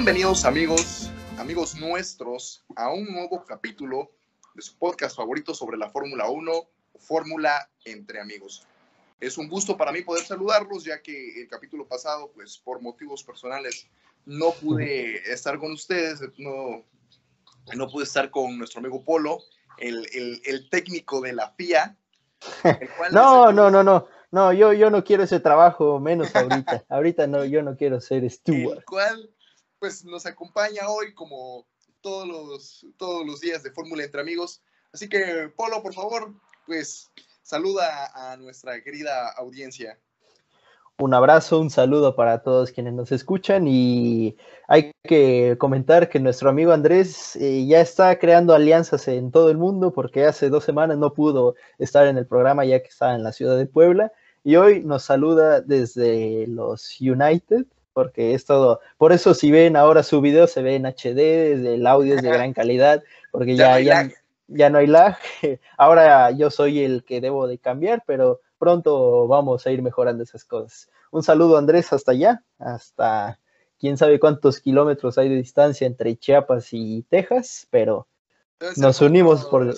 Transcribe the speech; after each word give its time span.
Bienvenidos 0.00 0.46
amigos, 0.46 1.10
amigos 1.36 1.74
nuestros, 1.78 2.64
a 2.74 2.90
un 2.90 3.04
nuevo 3.12 3.44
capítulo 3.44 4.10
de 4.54 4.62
su 4.62 4.78
podcast 4.78 5.14
favorito 5.14 5.52
sobre 5.52 5.76
la 5.76 5.90
Fórmula 5.90 6.26
1, 6.26 6.52
Fórmula 6.98 7.68
entre 7.84 8.18
amigos. 8.18 8.66
Es 9.20 9.36
un 9.36 9.46
gusto 9.46 9.76
para 9.76 9.92
mí 9.92 10.00
poder 10.00 10.24
saludarlos, 10.24 10.84
ya 10.84 11.02
que 11.02 11.42
el 11.42 11.48
capítulo 11.48 11.86
pasado, 11.86 12.32
pues 12.34 12.56
por 12.56 12.80
motivos 12.80 13.22
personales, 13.22 13.88
no 14.24 14.52
pude 14.52 15.16
estar 15.30 15.58
con 15.58 15.72
ustedes, 15.72 16.22
no, 16.38 16.82
no 17.76 17.90
pude 17.90 18.04
estar 18.04 18.30
con 18.30 18.56
nuestro 18.56 18.80
amigo 18.80 19.04
Polo, 19.04 19.40
el, 19.76 20.08
el, 20.14 20.40
el 20.46 20.70
técnico 20.70 21.20
de 21.20 21.34
la 21.34 21.50
FIA. 21.50 21.94
no, 23.12 23.52
no, 23.52 23.70
no, 23.70 23.82
no, 23.82 24.08
no, 24.30 24.52
yo, 24.54 24.72
yo 24.72 24.88
no 24.88 25.04
quiero 25.04 25.24
ese 25.24 25.40
trabajo, 25.40 26.00
menos 26.00 26.34
ahorita. 26.34 26.86
ahorita 26.88 27.26
no, 27.26 27.44
yo 27.44 27.62
no 27.62 27.76
quiero 27.76 28.00
ser 28.00 28.28
steward. 28.30 28.78
El 28.78 28.84
cual, 28.86 29.30
pues, 29.80 30.04
nos 30.04 30.26
acompaña 30.26 30.88
hoy 30.88 31.14
como 31.14 31.66
todos 32.00 32.28
los, 32.28 32.86
todos 32.96 33.26
los 33.26 33.40
días 33.40 33.64
de 33.64 33.72
Fórmula 33.72 34.04
entre 34.04 34.20
amigos. 34.20 34.62
Así 34.92 35.08
que, 35.08 35.52
Polo, 35.56 35.82
por 35.82 35.94
favor, 35.94 36.34
pues, 36.66 37.10
saluda 37.42 38.12
a 38.14 38.36
nuestra 38.36 38.80
querida 38.84 39.30
audiencia 39.32 39.98
un 41.00 41.14
abrazo, 41.14 41.60
un 41.60 41.70
saludo 41.70 42.14
para 42.14 42.42
todos 42.42 42.72
quienes 42.72 42.92
nos 42.92 43.10
escuchan 43.10 43.66
y 43.66 44.36
hay 44.68 44.92
que 45.02 45.56
comentar 45.58 46.08
que 46.08 46.20
nuestro 46.20 46.50
amigo 46.50 46.72
Andrés 46.72 47.36
eh, 47.36 47.66
ya 47.66 47.80
está 47.80 48.18
creando 48.18 48.54
alianzas 48.54 49.08
en 49.08 49.30
todo 49.30 49.50
el 49.50 49.56
mundo 49.56 49.92
porque 49.92 50.26
hace 50.26 50.50
dos 50.50 50.64
semanas 50.64 50.98
no 50.98 51.14
pudo 51.14 51.54
estar 51.78 52.06
en 52.06 52.18
el 52.18 52.26
programa 52.26 52.64
ya 52.64 52.82
que 52.82 52.88
estaba 52.88 53.14
en 53.14 53.22
la 53.22 53.32
ciudad 53.32 53.56
de 53.56 53.66
Puebla 53.66 54.12
y 54.44 54.56
hoy 54.56 54.82
nos 54.84 55.04
saluda 55.04 55.60
desde 55.60 56.46
los 56.46 57.00
United 57.00 57.64
porque 57.92 58.34
es 58.34 58.44
todo, 58.44 58.80
por 58.98 59.12
eso 59.12 59.34
si 59.34 59.50
ven 59.50 59.76
ahora 59.76 60.02
su 60.02 60.20
video 60.20 60.46
se 60.46 60.62
ve 60.62 60.76
en 60.76 60.86
HD, 60.86 61.52
el 61.74 61.86
audio 61.86 62.14
es 62.14 62.22
de 62.22 62.30
gran 62.30 62.52
calidad 62.54 63.02
porque 63.30 63.56
ya, 63.56 63.80
ya, 63.80 64.10
ya 64.48 64.70
no 64.70 64.78
hay 64.78 64.86
lag, 64.86 65.16
ahora 65.76 66.30
yo 66.30 66.50
soy 66.50 66.80
el 66.80 67.04
que 67.04 67.20
debo 67.20 67.46
de 67.46 67.58
cambiar, 67.58 68.02
pero 68.06 68.40
pronto 68.58 69.26
vamos 69.26 69.66
a 69.66 69.70
ir 69.70 69.82
mejorando 69.82 70.22
esas 70.22 70.44
cosas. 70.44 70.90
Un 71.10 71.22
saludo 71.22 71.56
Andrés 71.56 71.92
hasta 71.92 72.12
allá, 72.12 72.44
hasta 72.58 73.40
quién 73.78 73.96
sabe 73.96 74.20
cuántos 74.20 74.60
kilómetros 74.60 75.18
hay 75.18 75.28
de 75.28 75.36
distancia 75.36 75.86
entre 75.86 76.16
Chiapas 76.16 76.68
y 76.72 77.02
Texas, 77.08 77.66
pero 77.70 78.06
nos 78.76 79.00
unimos 79.00 79.46
por... 79.46 79.74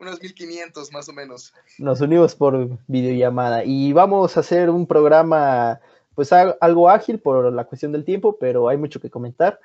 Unos 0.00 0.20
1500 0.20 0.92
más 0.92 1.08
o 1.08 1.12
menos. 1.12 1.54
Nos 1.78 2.00
unimos 2.00 2.34
por 2.34 2.78
videollamada 2.88 3.64
y 3.64 3.92
vamos 3.92 4.36
a 4.36 4.40
hacer 4.40 4.68
un 4.68 4.86
programa 4.86 5.80
pues 6.14 6.32
algo 6.32 6.90
ágil 6.90 7.18
por 7.18 7.52
la 7.52 7.64
cuestión 7.64 7.92
del 7.92 8.04
tiempo, 8.04 8.36
pero 8.38 8.68
hay 8.68 8.76
mucho 8.76 9.00
que 9.00 9.10
comentar. 9.10 9.60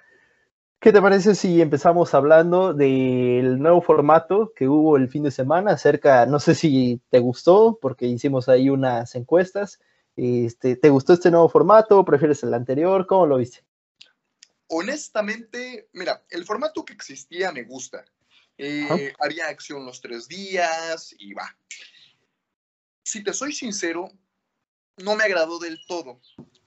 ¿Qué 0.80 0.94
te 0.94 1.02
parece 1.02 1.36
si 1.36 1.62
empezamos 1.62 2.14
hablando 2.14 2.74
del 2.74 3.60
nuevo 3.60 3.82
formato 3.82 4.54
que 4.56 4.68
hubo 4.68 4.96
el 4.96 5.10
fin 5.10 5.24
de 5.24 5.32
semana 5.32 5.72
acerca, 5.72 6.26
no 6.26 6.40
sé 6.40 6.56
si 6.56 7.02
te 7.10 7.20
gustó, 7.20 7.78
porque 7.82 8.06
hicimos 8.06 8.48
ahí 8.48 8.70
unas 8.70 9.14
encuestas, 9.16 9.80
este, 10.22 10.76
¿Te 10.76 10.90
gustó 10.90 11.14
este 11.14 11.32
nuevo 11.32 11.48
formato? 11.48 12.04
¿Prefieres 12.04 12.44
el 12.44 12.54
anterior? 12.54 13.08
¿Cómo 13.08 13.26
lo 13.26 13.38
viste? 13.38 13.64
Honestamente, 14.68 15.88
mira, 15.94 16.26
el 16.30 16.44
formato 16.44 16.84
que 16.84 16.92
existía 16.92 17.54
me 17.54 17.64
gusta. 17.64 18.04
Eh, 18.58 19.14
haría 19.20 19.48
acción 19.48 19.86
los 19.86 20.02
tres 20.02 20.28
días 20.28 21.16
y 21.18 21.34
va. 21.34 21.56
Si 23.02 23.24
te 23.24 23.32
soy 23.32 23.54
sincero, 23.54 24.12
no 25.04 25.16
me 25.16 25.24
agradó 25.24 25.60
del 25.60 25.80
todo. 25.86 26.22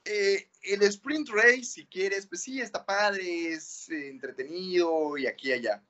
Eh, 0.04 0.48
el 0.62 0.82
sprint 0.82 1.28
race, 1.31 1.65
si 1.65 1.87
quieres, 1.87 2.26
pues 2.26 2.43
sí, 2.43 2.60
está 2.60 2.84
padre, 2.84 3.53
es 3.53 3.88
eh, 3.88 4.09
entretenido 4.09 5.16
y 5.16 5.26
aquí 5.26 5.48
y 5.48 5.53
allá. 5.53 5.82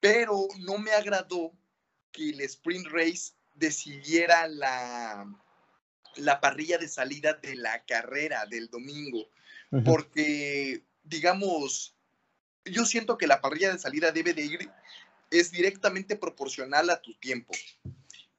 Pero 0.00 0.48
no 0.60 0.78
me 0.78 0.92
agradó 0.92 1.52
que 2.10 2.30
el 2.30 2.40
sprint 2.40 2.88
race 2.88 3.32
decidiera 3.54 4.48
la, 4.48 5.26
la 6.16 6.40
parrilla 6.40 6.78
de 6.78 6.88
salida 6.88 7.34
de 7.34 7.54
la 7.56 7.84
carrera 7.84 8.46
del 8.46 8.68
domingo. 8.68 9.28
Porque, 9.86 10.82
digamos, 11.02 11.96
yo 12.66 12.84
siento 12.84 13.16
que 13.16 13.26
la 13.26 13.40
parrilla 13.40 13.72
de 13.72 13.78
salida 13.78 14.12
debe 14.12 14.34
de 14.34 14.42
ir, 14.42 14.70
es 15.30 15.50
directamente 15.50 16.14
proporcional 16.14 16.90
a 16.90 17.00
tu 17.00 17.14
tiempo. 17.14 17.54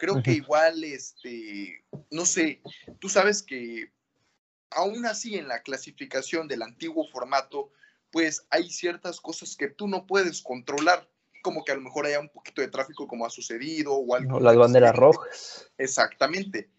Creo 0.03 0.21
que 0.21 0.33
igual, 0.33 0.83
este, 0.83 1.81
no 2.11 2.25
sé, 2.25 2.61
tú 2.99 3.07
sabes 3.07 3.41
que 3.41 3.89
aún 4.69 5.05
así 5.05 5.35
en 5.35 5.47
la 5.47 5.61
clasificación 5.61 6.49
del 6.49 6.61
antiguo 6.61 7.07
formato, 7.07 7.71
pues 8.11 8.45
hay 8.49 8.69
ciertas 8.69 9.21
cosas 9.21 9.55
que 9.55 9.69
tú 9.69 9.87
no 9.87 10.05
puedes 10.05 10.41
controlar, 10.41 11.09
como 11.41 11.63
que 11.63 11.71
a 11.71 11.75
lo 11.75 11.81
mejor 11.81 12.05
haya 12.05 12.19
un 12.19 12.27
poquito 12.27 12.61
de 12.61 12.67
tráfico 12.67 13.07
como 13.07 13.25
ha 13.25 13.29
sucedido 13.29 13.93
o 13.93 14.13
algo. 14.13 14.41
las 14.41 14.57
banderas 14.57 14.93
rojas. 14.93 15.71
Exactamente. 15.77 16.69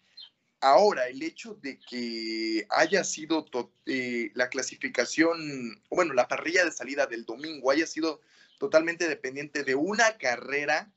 Ahora, 0.61 1.07
el 1.07 1.23
hecho 1.23 1.55
de 1.55 1.79
que 1.79 2.67
haya 2.69 3.03
sido 3.03 3.43
eh, 3.87 4.29
la 4.35 4.49
clasificación, 4.49 5.81
bueno, 5.89 6.13
la 6.13 6.27
parrilla 6.27 6.63
de 6.63 6.71
salida 6.71 7.07
del 7.07 7.25
domingo 7.25 7.71
haya 7.71 7.87
sido 7.87 8.21
totalmente 8.59 9.07
dependiente 9.07 9.63
de 9.63 9.73
una 9.73 10.15
carrera, 10.19 10.91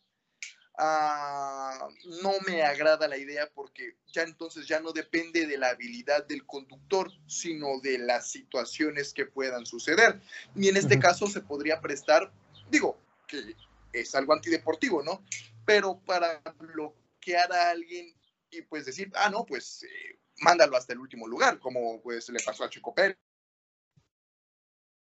Ah, 0.80 1.88
no 2.22 2.34
me 2.46 2.62
agrada 2.62 3.08
la 3.08 3.16
idea 3.16 3.50
porque 3.52 3.96
ya 4.12 4.22
entonces 4.22 4.68
ya 4.68 4.78
no 4.78 4.92
depende 4.92 5.44
de 5.44 5.58
la 5.58 5.70
habilidad 5.70 6.24
del 6.28 6.46
conductor, 6.46 7.10
sino 7.26 7.80
de 7.80 7.98
las 7.98 8.30
situaciones 8.30 9.12
que 9.12 9.26
puedan 9.26 9.66
suceder. 9.66 10.20
Y 10.54 10.68
en 10.68 10.76
este 10.76 11.00
caso 11.00 11.26
se 11.26 11.40
podría 11.40 11.80
prestar, 11.80 12.32
digo, 12.70 12.96
que 13.26 13.56
es 13.92 14.14
algo 14.14 14.32
antideportivo, 14.32 15.02
¿no? 15.02 15.24
Pero 15.66 15.98
para 16.06 16.40
bloquear 16.58 17.52
a 17.52 17.70
alguien 17.70 18.14
y 18.50 18.62
pues 18.62 18.86
decir, 18.86 19.10
ah, 19.16 19.30
no, 19.30 19.44
pues 19.44 19.82
eh, 19.82 20.18
mándalo 20.38 20.76
hasta 20.76 20.92
el 20.92 21.00
último 21.00 21.26
lugar, 21.26 21.58
como 21.58 22.00
pues 22.02 22.28
le 22.28 22.38
pasó 22.38 22.62
a 22.62 22.70
Chico 22.70 22.94
Pérez. 22.94 23.18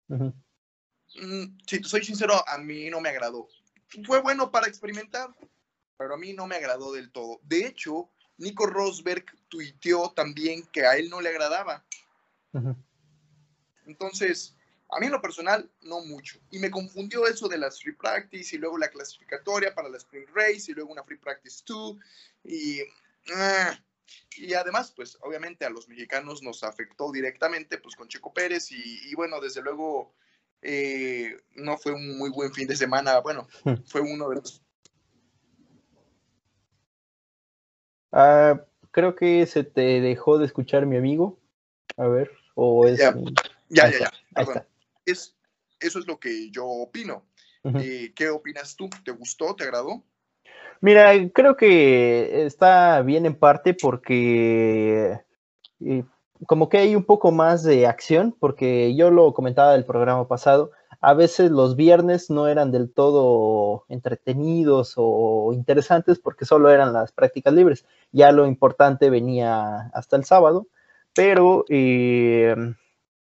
Mm, 0.09 1.59
si 1.67 1.83
soy 1.85 2.03
sincero, 2.03 2.43
a 2.49 2.57
mí 2.57 2.89
no 2.89 3.01
me 3.03 3.11
agradó. 3.11 3.47
Fue 4.05 4.23
bueno 4.23 4.51
para 4.51 4.69
experimentar, 4.69 5.29
pero 5.97 6.15
a 6.15 6.19
mí 6.19 6.33
no 6.33 6.47
me 6.47 6.57
agradó 6.57 6.93
del 6.93 7.11
todo. 7.11 7.41
De 7.43 7.67
hecho, 7.67 8.11
Nico 8.39 8.67
Rosberg 8.67 9.25
tuiteó 9.49 10.12
también 10.12 10.65
que 10.67 10.87
a 10.87 10.97
él 10.97 11.09
no 11.09 11.21
le 11.21 11.31
agradaba. 11.31 11.84
Entonces, 13.87 14.57
a 14.91 15.01
mí 15.01 15.07
en 15.07 15.12
lo 15.12 15.21
personal, 15.21 15.71
no 15.83 16.01
mucho. 16.01 16.39
Y 16.51 16.59
me 16.59 16.71
confundió 16.71 17.27
eso 17.27 17.49
de 17.49 17.59
las 17.59 17.83
free 17.83 17.95
practice 17.95 18.55
y 18.55 18.59
luego 18.59 18.79
la 18.79 18.89
clasificatoria 18.89 19.75
para 19.75 19.89
la 19.89 19.97
sprint 19.97 20.29
race 20.34 20.71
y 20.71 20.75
luego 20.75 20.93
una 20.93 21.03
free 21.03 21.19
practice 21.19 21.62
2. 21.67 21.97
Y, 22.45 22.81
ah, 23.34 23.78
y 24.37 24.55
además, 24.55 24.93
pues 24.95 25.19
obviamente 25.23 25.65
a 25.65 25.71
los 25.71 25.89
mexicanos 25.89 26.43
nos 26.43 26.63
afectó 26.63 27.11
directamente 27.11 27.78
pues 27.78 27.97
con 27.97 28.09
Checo 28.09 28.33
Pérez 28.33 28.71
y, 28.71 29.15
bueno, 29.15 29.41
desde 29.41 29.63
luego 29.63 30.15
eh, 30.63 31.37
no 31.55 31.77
fue 31.78 31.93
un 31.93 32.17
muy 32.17 32.31
buen 32.31 32.53
fin 32.53 32.69
de 32.69 32.77
semana. 32.77 33.19
Bueno, 33.21 33.49
fue 33.87 34.01
uno 34.01 34.28
de 34.28 34.37
los 34.37 34.63
Ah, 38.19 38.59
creo 38.93 39.15
que 39.15 39.44
se 39.44 39.62
te 39.62 40.00
dejó 40.00 40.38
de 40.38 40.47
escuchar 40.47 40.86
mi 40.86 40.97
amigo. 40.97 41.39
A 41.98 42.07
ver, 42.09 42.30
o 42.54 42.86
es. 42.86 42.98
Ya, 42.98 43.15
ya, 43.68 43.91
ya. 43.91 44.10
ya. 44.34 44.66
Es, 45.04 45.36
eso 45.78 45.98
es 45.98 46.07
lo 46.07 46.18
que 46.18 46.51
yo 46.51 46.66
opino. 46.66 47.27
Eh, 47.63 48.13
¿Qué 48.15 48.30
opinas 48.30 48.74
tú? 48.74 48.89
¿Te 49.04 49.10
gustó? 49.10 49.54
¿Te 49.54 49.65
agradó? 49.65 50.03
Mira, 50.80 51.13
creo 51.34 51.59
que 51.59 52.47
está 52.47 53.03
bien 53.03 53.27
en 53.27 53.34
parte 53.34 53.74
porque 53.74 55.21
eh, 55.84 56.04
como 56.47 56.71
que 56.71 56.78
hay 56.78 56.97
un 56.97 57.04
poco 57.04 57.33
más 57.33 57.65
de 57.65 57.86
acción, 57.86 58.34
porque 58.41 58.97
yo 58.97 59.10
lo 59.10 59.34
comentaba 59.34 59.72
del 59.72 59.84
programa 59.84 60.27
pasado, 60.27 60.71
a 61.01 61.15
veces 61.15 61.51
los 61.51 61.77
viernes 61.77 62.31
no 62.31 62.48
eran 62.48 62.71
del 62.71 62.93
todo 62.93 63.84
entretenidos 63.89 64.95
o 64.97 65.53
interesantes 65.53 66.19
porque 66.19 66.45
solo 66.45 66.71
eran 66.71 66.93
las 66.93 67.13
prácticas 67.13 67.54
libres. 67.54 67.84
Ya 68.13 68.33
lo 68.33 68.47
importante 68.47 69.10
venía 69.10 69.91
hasta 69.93 70.16
el 70.16 70.25
sábado, 70.25 70.66
pero 71.15 71.65
eh, 71.69 72.54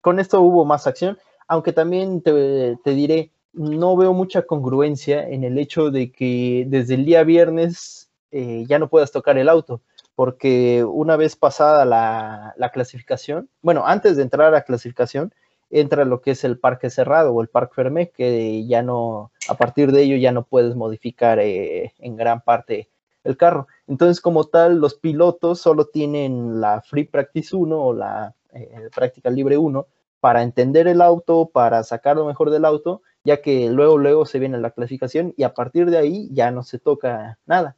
con 0.01 0.21
esto 0.21 0.41
hubo 0.41 0.65
más 0.65 0.87
acción, 0.87 1.19
aunque 1.47 1.73
también 1.73 2.23
te, 2.23 2.77
diré, 2.85 3.33
no 3.53 3.97
veo 3.97 4.13
mucha 4.13 4.43
congruencia 4.43 5.29
en 5.29 5.45
el 5.45 5.59
hecho 5.59 5.91
de 5.91 6.13
que 6.13 6.65
desde 6.69 6.95
el 6.95 7.05
día 7.05 7.25
viernes 7.25 8.11
eh, 8.31 8.65
ya 8.69 8.79
no 8.79 8.89
puedas 8.89 9.13
tocar 9.13 9.39
el 9.39 9.49
auto, 9.49 9.81
porque 10.15 10.85
una 10.85 11.17
vez 11.17 11.37
pasada 11.37 11.85
la, 11.85 12.55
la 12.57 12.71
clasificación, 12.71 13.49
bueno, 13.63 13.87
antes 13.87 14.17
de 14.17 14.23
entrar 14.23 14.49
a 14.49 14.51
la 14.51 14.63
clasificación, 14.63 15.33
entra 15.71 16.05
lo 16.05 16.21
que 16.21 16.33
es 16.33 16.45
el 16.45 16.59
parque 16.59 16.91
cerrado 16.91 17.33
o 17.33 17.43
el 17.43 17.49
parque 17.49 17.75
Fermé, 17.75 18.11
que 18.11 18.67
ya 18.67 18.83
no, 18.83 19.33
a 19.49 19.55
partir 19.55 19.93
de 19.93 20.03
ello 20.03 20.17
ya 20.17 20.33
no 20.33 20.45
puedes 20.45 20.75
modificar 20.75 21.39
eh, 21.39 21.93
en 21.99 22.17
gran 22.17 22.41
parte 22.41 22.89
el 23.25 23.37
carro. 23.37 23.69
Entonces, 23.87 24.21
como 24.21 24.45
tal, 24.45 24.79
los 24.79 24.95
pilotos 24.95 25.61
solo 25.61 25.87
tienen 25.87 26.61
la 26.61 26.81
Free 26.83 27.05
Practice 27.05 27.55
1 27.55 27.79
o 27.79 27.93
la 27.93 28.35
eh, 28.53 28.89
práctica 28.95 29.31
libre 29.31 29.59
1 29.59 29.87
para 30.21 30.43
entender 30.43 30.89
el 30.89 31.01
auto, 31.01 31.51
para 31.53 31.83
sacar 31.85 32.17
lo 32.17 32.27
mejor 32.27 32.51
del 32.51 32.65
auto, 32.65 33.03
ya 33.25 33.41
que 33.43 33.69
luego, 33.69 33.99
luego 33.99 34.27
se 34.27 34.39
viene 34.39 34.59
la 34.59 34.71
clasificación 34.71 35.35
y 35.37 35.43
a 35.43 35.55
partir 35.55 35.91
de 35.91 35.99
ahí 35.99 36.29
ya 36.33 36.51
no 36.51 36.63
se 36.63 36.79
toca 36.79 37.39
nada. 37.47 37.77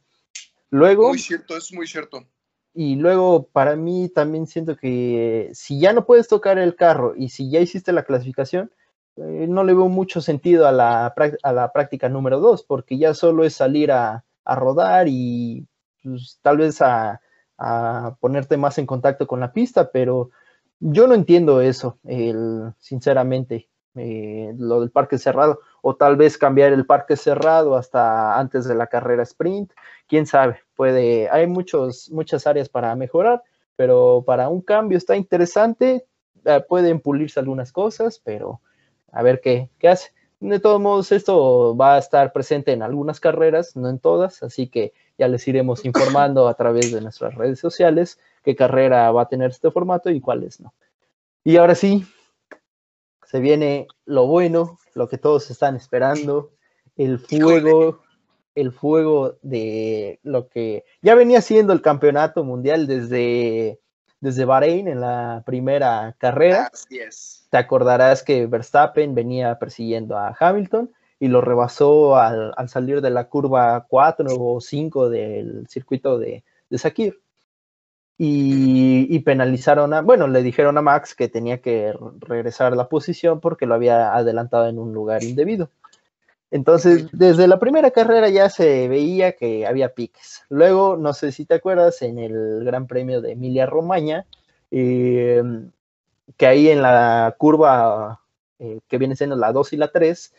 Luego... 0.69 1.09
Muy 1.09 1.19
cierto, 1.19 1.57
es 1.57 1.71
muy 1.73 1.85
cierto. 1.85 2.25
Y 2.73 2.95
luego, 2.95 3.47
para 3.51 3.75
mí 3.75 4.09
también 4.09 4.47
siento 4.47 4.77
que 4.77 5.49
si 5.53 5.79
ya 5.79 5.93
no 5.93 6.05
puedes 6.05 6.27
tocar 6.27 6.57
el 6.57 6.75
carro 6.75 7.13
y 7.17 7.29
si 7.29 7.49
ya 7.49 7.59
hiciste 7.59 7.91
la 7.91 8.03
clasificación, 8.03 8.71
eh, 9.17 9.45
no 9.47 9.63
le 9.63 9.73
veo 9.73 9.89
mucho 9.89 10.21
sentido 10.21 10.67
a 10.67 10.71
la, 10.71 11.13
a 11.43 11.53
la 11.53 11.71
práctica 11.73 12.07
número 12.07 12.39
dos, 12.39 12.63
porque 12.63 12.97
ya 12.97 13.13
solo 13.13 13.43
es 13.43 13.55
salir 13.55 13.91
a, 13.91 14.23
a 14.45 14.55
rodar 14.55 15.07
y 15.09 15.67
pues, 16.03 16.39
tal 16.41 16.57
vez 16.57 16.81
a, 16.81 17.21
a, 17.57 18.15
ponerte 18.19 18.57
más 18.57 18.77
en 18.77 18.85
contacto 18.85 19.27
con 19.27 19.41
la 19.41 19.51
pista, 19.51 19.91
pero 19.91 20.31
yo 20.79 21.07
no 21.07 21.13
entiendo 21.13 21.61
eso, 21.61 21.99
el, 22.05 22.73
sinceramente, 22.79 23.69
eh, 23.95 24.53
lo 24.57 24.79
del 24.79 24.91
parque 24.91 25.17
cerrado, 25.17 25.59
o 25.81 25.95
tal 25.95 26.15
vez 26.15 26.37
cambiar 26.37 26.73
el 26.73 26.85
parque 26.85 27.15
cerrado 27.15 27.75
hasta 27.75 28.39
antes 28.39 28.65
de 28.65 28.75
la 28.75 28.87
carrera 28.87 29.23
sprint, 29.23 29.71
quién 30.07 30.25
sabe, 30.25 30.59
puede, 30.75 31.29
hay 31.29 31.47
muchos, 31.47 32.09
muchas 32.11 32.45
áreas 32.47 32.69
para 32.69 32.95
mejorar, 32.95 33.41
pero 33.75 34.23
para 34.25 34.49
un 34.49 34.61
cambio 34.61 34.97
está 34.97 35.15
interesante, 35.15 36.05
eh, 36.45 36.63
pueden 36.67 36.99
pulirse 36.99 37.39
algunas 37.39 37.71
cosas, 37.71 38.21
pero 38.23 38.61
a 39.11 39.23
ver 39.23 39.41
qué, 39.41 39.69
qué 39.79 39.89
hace. 39.89 40.11
De 40.39 40.59
todos 40.59 40.81
modos, 40.81 41.11
esto 41.11 41.75
va 41.77 41.95
a 41.95 41.99
estar 41.99 42.33
presente 42.33 42.71
en 42.71 42.81
algunas 42.81 43.19
carreras, 43.19 43.75
no 43.75 43.89
en 43.89 43.99
todas, 43.99 44.41
así 44.41 44.67
que 44.67 44.93
ya 45.17 45.27
les 45.27 45.47
iremos 45.47 45.85
informando 45.85 46.47
a 46.47 46.55
través 46.55 46.91
de 46.91 47.01
nuestras 47.01 47.35
redes 47.35 47.59
sociales 47.59 48.19
qué 48.43 48.55
carrera 48.55 49.11
va 49.11 49.23
a 49.23 49.27
tener 49.27 49.51
este 49.51 49.69
formato 49.71 50.09
y 50.09 50.19
cuáles 50.19 50.59
no. 50.59 50.73
Y 51.43 51.57
ahora 51.57 51.75
sí, 51.75 52.05
se 53.25 53.39
viene 53.39 53.87
lo 54.05 54.27
bueno, 54.27 54.77
lo 54.93 55.07
que 55.07 55.17
todos 55.17 55.49
están 55.51 55.75
esperando, 55.75 56.51
el 56.95 57.19
fuego, 57.19 58.01
el 58.55 58.71
fuego 58.71 59.37
de 59.41 60.19
lo 60.23 60.47
que 60.47 60.83
ya 61.01 61.15
venía 61.15 61.41
siendo 61.41 61.73
el 61.73 61.81
campeonato 61.81 62.43
mundial 62.43 62.87
desde, 62.87 63.79
desde 64.19 64.45
Bahrein 64.45 64.87
en 64.87 65.01
la 65.01 65.43
primera 65.45 66.15
carrera. 66.17 66.69
Así 66.71 66.99
es. 66.99 67.47
Te 67.49 67.57
acordarás 67.57 68.23
que 68.23 68.45
Verstappen 68.47 69.15
venía 69.15 69.59
persiguiendo 69.59 70.17
a 70.17 70.35
Hamilton 70.39 70.91
y 71.19 71.27
lo 71.27 71.41
rebasó 71.41 72.15
al, 72.17 72.53
salir 72.67 73.01
de 73.01 73.11
la 73.11 73.29
curva 73.29 73.85
4 73.87 74.27
o 74.39 74.59
5 74.59 75.09
del 75.09 75.67
circuito 75.67 76.17
de, 76.17 76.43
de 76.69 76.77
Sakir 76.77 77.21
y, 78.23 79.17
penalizaron 79.21 79.95
a, 79.95 80.01
bueno, 80.03 80.27
le 80.27 80.43
dijeron 80.43 80.77
a 80.77 80.83
Max 80.83 81.15
que 81.15 81.27
tenía 81.27 81.59
que 81.59 81.91
regresar 82.19 82.71
a 82.71 82.75
la 82.75 82.87
posición 82.87 83.39
porque 83.39 83.65
lo 83.65 83.73
había 83.73 84.13
adelantado 84.13 84.67
en 84.67 84.77
un 84.77 84.93
lugar 84.93 85.23
indebido. 85.23 85.71
Entonces, 86.51 87.07
desde 87.13 87.47
la 87.47 87.57
primera 87.57 87.89
carrera 87.89 88.29
ya 88.29 88.47
se 88.49 88.87
veía 88.87 89.31
que 89.31 89.65
había 89.65 89.95
piques. 89.95 90.43
Luego, 90.49 90.97
no 90.97 91.13
sé 91.13 91.31
si 91.31 91.45
te 91.45 91.55
acuerdas, 91.55 92.03
en 92.03 92.19
el 92.19 92.63
Gran 92.63 92.85
Premio 92.85 93.21
de 93.21 93.31
Emilia 93.31 93.65
Romagna, 93.65 94.27
em, 94.69 95.71
que 96.37 96.45
ahí 96.45 96.69
en 96.69 96.83
la 96.83 97.33
curva 97.39 98.21
eh, 98.59 98.81
que 98.87 98.99
viene 98.99 99.15
siendo 99.15 99.35
la 99.35 99.51
2 99.51 99.73
y 99.73 99.77
la 99.77 99.91
3, 99.91 100.31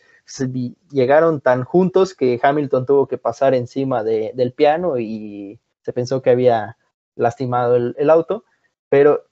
llegaron 0.89 1.41
tan 1.41 1.65
juntos 1.65 2.13
que 2.13 2.39
Hamilton 2.41 2.85
tuvo 2.85 3.07
que 3.07 3.17
pasar 3.17 3.53
encima 3.53 4.05
del 4.05 4.53
piano 4.53 4.97
y 4.97 5.59
se 5.81 5.91
pensó 5.91 6.21
que 6.21 6.29
había 6.29 6.77
lastimado 7.15 7.75
el, 7.75 8.09
auto, 8.09 8.45
pero 8.89 9.29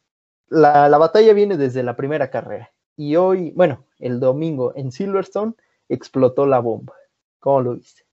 la, 0.47 0.89
batalla 0.97 1.33
viene 1.33 1.57
desde 1.57 1.83
la 1.83 1.95
primera 1.95 2.29
carrera. 2.29 2.71
Y 2.95 3.15
hoy, 3.15 3.51
bueno, 3.51 3.85
el 3.99 4.19
domingo 4.19 4.73
en 4.75 4.91
Silverstone 4.91 5.53
explotó 5.89 6.45
la 6.45 6.59
bomba. 6.59 6.93
¿Cómo 7.39 7.61
lo 7.61 7.75
viste? 7.75 8.03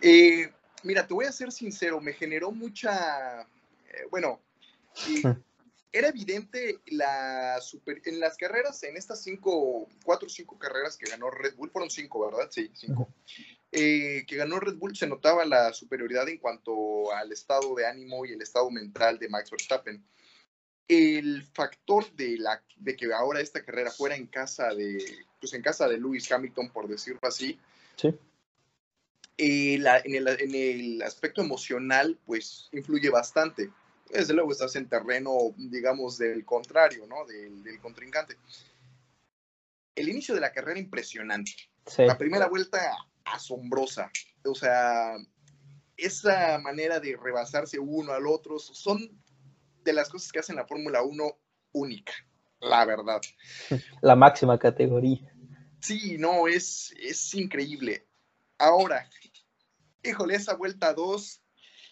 Eh, 0.00 0.50
mira, 0.82 1.06
te 1.06 1.14
voy 1.14 1.26
a 1.26 1.32
ser 1.32 1.52
sincero, 1.52 2.00
me 2.00 2.12
generó 2.12 2.52
mucha, 2.52 3.42
eh, 3.42 4.06
bueno, 4.10 4.40
era 5.96 6.08
evidente 6.08 6.80
la 6.86 7.60
super, 7.60 8.02
en 8.04 8.20
las 8.20 8.36
carreras, 8.36 8.82
en 8.82 8.96
estas 8.96 9.22
cinco, 9.22 9.88
cuatro 10.04 10.26
o 10.26 10.30
cinco 10.30 10.58
carreras 10.58 10.96
que 10.96 11.10
ganó 11.10 11.30
Red 11.30 11.56
Bull, 11.56 11.70
fueron 11.70 11.90
cinco, 11.90 12.26
¿verdad? 12.26 12.48
Sí, 12.50 12.70
cinco. 12.74 13.08
Eh, 13.72 14.24
que 14.26 14.36
ganó 14.36 14.60
Red 14.60 14.76
Bull 14.76 14.96
se 14.96 15.06
notaba 15.06 15.44
la 15.44 15.72
superioridad 15.72 16.28
en 16.28 16.38
cuanto 16.38 17.12
al 17.12 17.32
estado 17.32 17.74
de 17.74 17.86
ánimo 17.86 18.24
y 18.24 18.32
el 18.32 18.42
estado 18.42 18.70
mental 18.70 19.18
de 19.18 19.28
Max 19.28 19.50
Verstappen. 19.50 20.04
El 20.88 21.42
factor 21.42 22.10
de, 22.12 22.38
la, 22.38 22.62
de 22.76 22.94
que 22.94 23.12
ahora 23.12 23.40
esta 23.40 23.64
carrera 23.64 23.90
fuera 23.90 24.14
en 24.14 24.26
casa 24.26 24.72
de, 24.74 24.98
pues 25.40 25.52
en 25.54 25.62
casa 25.62 25.88
de 25.88 25.98
Lewis 25.98 26.30
Hamilton, 26.30 26.70
por 26.70 26.88
decirlo 26.88 27.20
así, 27.22 27.58
sí. 27.96 28.14
Eh, 29.38 29.74
en, 29.74 30.14
el, 30.14 30.28
en, 30.28 30.54
el, 30.54 31.02
aspecto 31.02 31.42
emocional, 31.42 32.18
pues 32.24 32.68
influye 32.72 33.10
bastante. 33.10 33.70
Desde 34.10 34.34
luego 34.34 34.52
estás 34.52 34.76
en 34.76 34.88
terreno, 34.88 35.32
digamos, 35.56 36.18
del 36.18 36.44
contrario, 36.44 37.06
¿no? 37.06 37.24
Del, 37.26 37.62
del 37.62 37.80
contrincante. 37.80 38.36
El 39.94 40.08
inicio 40.08 40.34
de 40.34 40.40
la 40.40 40.52
carrera 40.52 40.78
impresionante. 40.78 41.52
La 41.98 42.18
primera 42.18 42.48
vuelta 42.48 42.96
asombrosa. 43.24 44.10
O 44.44 44.54
sea, 44.54 45.16
esa 45.96 46.58
manera 46.58 47.00
de 47.00 47.16
rebasarse 47.16 47.78
uno 47.78 48.12
al 48.12 48.26
otro 48.26 48.58
son 48.58 49.10
de 49.82 49.92
las 49.92 50.08
cosas 50.08 50.32
que 50.32 50.40
hacen 50.40 50.56
la 50.56 50.66
Fórmula 50.66 51.02
1 51.02 51.38
única, 51.72 52.12
la 52.60 52.84
verdad. 52.84 53.20
La 54.02 54.16
máxima 54.16 54.58
categoría. 54.58 55.32
Sí, 55.80 56.16
no, 56.18 56.48
es, 56.48 56.92
es 56.98 57.34
increíble. 57.34 58.06
Ahora, 58.58 59.08
híjole, 60.02 60.34
esa 60.34 60.54
vuelta 60.54 60.92
2 60.92 61.42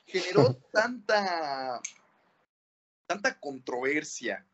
generó 0.06 0.54
tanta, 0.72 1.80
tanta 3.06 3.38
controversia 3.38 4.46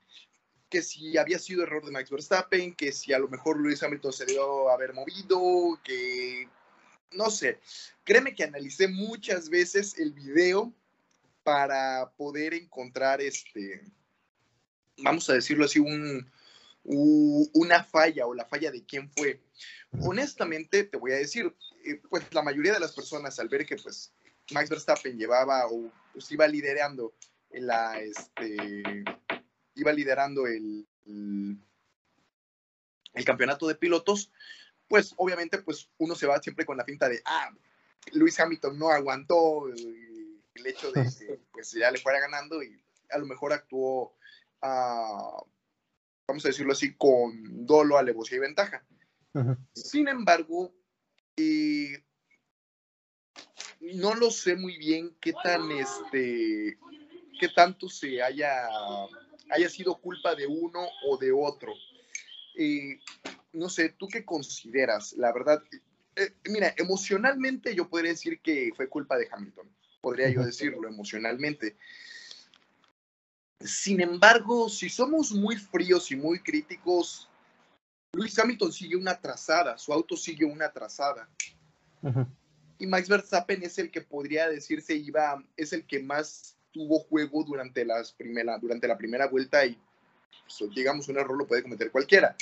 que 0.68 0.82
si 0.82 1.18
había 1.18 1.38
sido 1.38 1.64
error 1.64 1.84
de 1.84 1.90
Max 1.90 2.10
Verstappen, 2.10 2.74
que 2.74 2.92
si 2.92 3.12
a 3.12 3.18
lo 3.18 3.28
mejor 3.28 3.58
Luis 3.58 3.82
Hamilton 3.82 4.12
se 4.12 4.24
debió 4.24 4.70
haber 4.70 4.94
movido, 4.94 5.80
que 5.82 6.48
no 7.12 7.28
sé, 7.30 7.58
créeme 8.04 8.34
que 8.34 8.44
analicé 8.44 8.86
muchas 8.86 9.48
veces 9.48 9.98
el 9.98 10.12
video 10.12 10.72
para 11.42 12.12
poder 12.16 12.54
encontrar 12.54 13.20
este, 13.20 13.82
vamos 14.98 15.28
a 15.28 15.34
decirlo 15.34 15.64
así, 15.64 15.80
un, 15.80 16.30
una 16.84 17.84
falla 17.84 18.26
o 18.26 18.34
la 18.34 18.44
falla 18.44 18.70
de 18.70 18.84
quién 18.84 19.10
fue. 19.16 19.40
Honestamente, 20.00 20.84
te 20.84 20.96
voy 20.96 21.12
a 21.12 21.16
decir, 21.16 21.52
eh, 21.84 22.00
pues 22.08 22.32
la 22.32 22.42
mayoría 22.42 22.72
de 22.72 22.80
las 22.80 22.92
personas 22.92 23.38
al 23.38 23.48
ver 23.48 23.66
que 23.66 23.76
pues 23.76 24.12
Max 24.52 24.70
Verstappen 24.70 25.18
llevaba 25.18 25.66
o 25.66 25.90
pues, 26.12 26.30
iba 26.30 26.46
liderando 26.46 27.12
la, 27.52 28.00
este, 28.00 29.04
iba 29.74 29.92
liderando 29.92 30.46
el, 30.46 30.86
el 33.14 33.24
campeonato 33.24 33.66
de 33.66 33.74
pilotos, 33.74 34.30
pues 34.88 35.14
obviamente 35.16 35.58
pues 35.58 35.88
uno 35.98 36.14
se 36.14 36.26
va 36.26 36.40
siempre 36.40 36.64
con 36.64 36.76
la 36.76 36.84
pinta 36.84 37.08
de, 37.08 37.22
ah, 37.24 37.50
Luis 38.12 38.38
Hamilton 38.38 38.78
no 38.78 38.90
aguantó 38.90 39.68
el 39.68 40.66
hecho 40.66 40.92
de 40.92 41.02
que 41.04 41.40
pues 41.52 41.72
ya 41.72 41.90
le 41.90 41.98
fuera 41.98 42.20
ganando 42.20 42.62
y 42.62 42.82
a 43.10 43.18
lo 43.18 43.26
mejor 43.26 43.52
actuó, 43.52 44.16
ah, 44.62 45.42
vamos 46.26 46.44
a 46.44 46.48
decirlo 46.48 46.72
así, 46.72 46.94
con 46.94 47.66
dolo, 47.66 47.98
alevosía 47.98 48.38
y 48.38 48.40
ventaja. 48.40 48.84
Sin 49.74 50.08
embargo, 50.08 50.74
eh, 51.36 52.04
no 53.80 54.14
lo 54.14 54.30
sé 54.30 54.56
muy 54.56 54.76
bien 54.76 55.16
qué 55.20 55.32
tan 55.44 55.70
este 55.70 56.78
qué 57.40 57.48
tanto 57.48 57.88
se 57.88 58.22
haya 58.22 58.68
haya 59.50 59.68
sido 59.68 59.96
culpa 59.96 60.34
de 60.34 60.46
uno 60.46 60.86
o 61.06 61.16
de 61.16 61.32
otro. 61.32 61.72
Eh, 62.56 63.00
no 63.52 63.68
sé, 63.68 63.90
¿tú 63.98 64.06
qué 64.06 64.24
consideras? 64.24 65.14
La 65.14 65.32
verdad, 65.32 65.62
eh, 66.16 66.32
mira, 66.44 66.72
emocionalmente 66.76 67.74
yo 67.74 67.88
podría 67.88 68.12
decir 68.12 68.40
que 68.40 68.70
fue 68.76 68.88
culpa 68.88 69.16
de 69.16 69.28
Hamilton, 69.30 69.68
podría 70.00 70.30
yo 70.30 70.44
decirlo 70.44 70.88
emocionalmente. 70.88 71.76
Sin 73.60 74.00
embargo, 74.00 74.68
si 74.68 74.88
somos 74.88 75.32
muy 75.32 75.56
fríos 75.56 76.10
y 76.10 76.16
muy 76.16 76.40
críticos, 76.40 77.28
Luis 78.12 78.38
Hamilton 78.38 78.72
sigue 78.72 78.96
una 78.96 79.20
trazada, 79.20 79.78
su 79.78 79.92
auto 79.92 80.16
sigue 80.16 80.44
una 80.44 80.70
trazada. 80.70 81.28
Y 82.78 82.86
Max 82.86 83.08
Verstappen 83.08 83.62
es 83.62 83.78
el 83.78 83.90
que 83.90 84.00
podría 84.00 84.48
decirse 84.48 84.94
iba, 84.94 85.44
es 85.56 85.72
el 85.74 85.84
que 85.86 86.00
más 86.00 86.56
tuvo 86.72 87.00
juego 87.00 87.44
durante, 87.44 87.84
las 87.84 88.12
primera, 88.12 88.58
durante 88.58 88.88
la 88.88 88.96
primera 88.96 89.26
vuelta 89.26 89.64
y 89.64 89.78
pues, 90.58 90.70
digamos 90.74 91.08
un 91.08 91.18
error 91.18 91.36
lo 91.36 91.46
puede 91.46 91.62
cometer 91.62 91.90
cualquiera. 91.90 92.36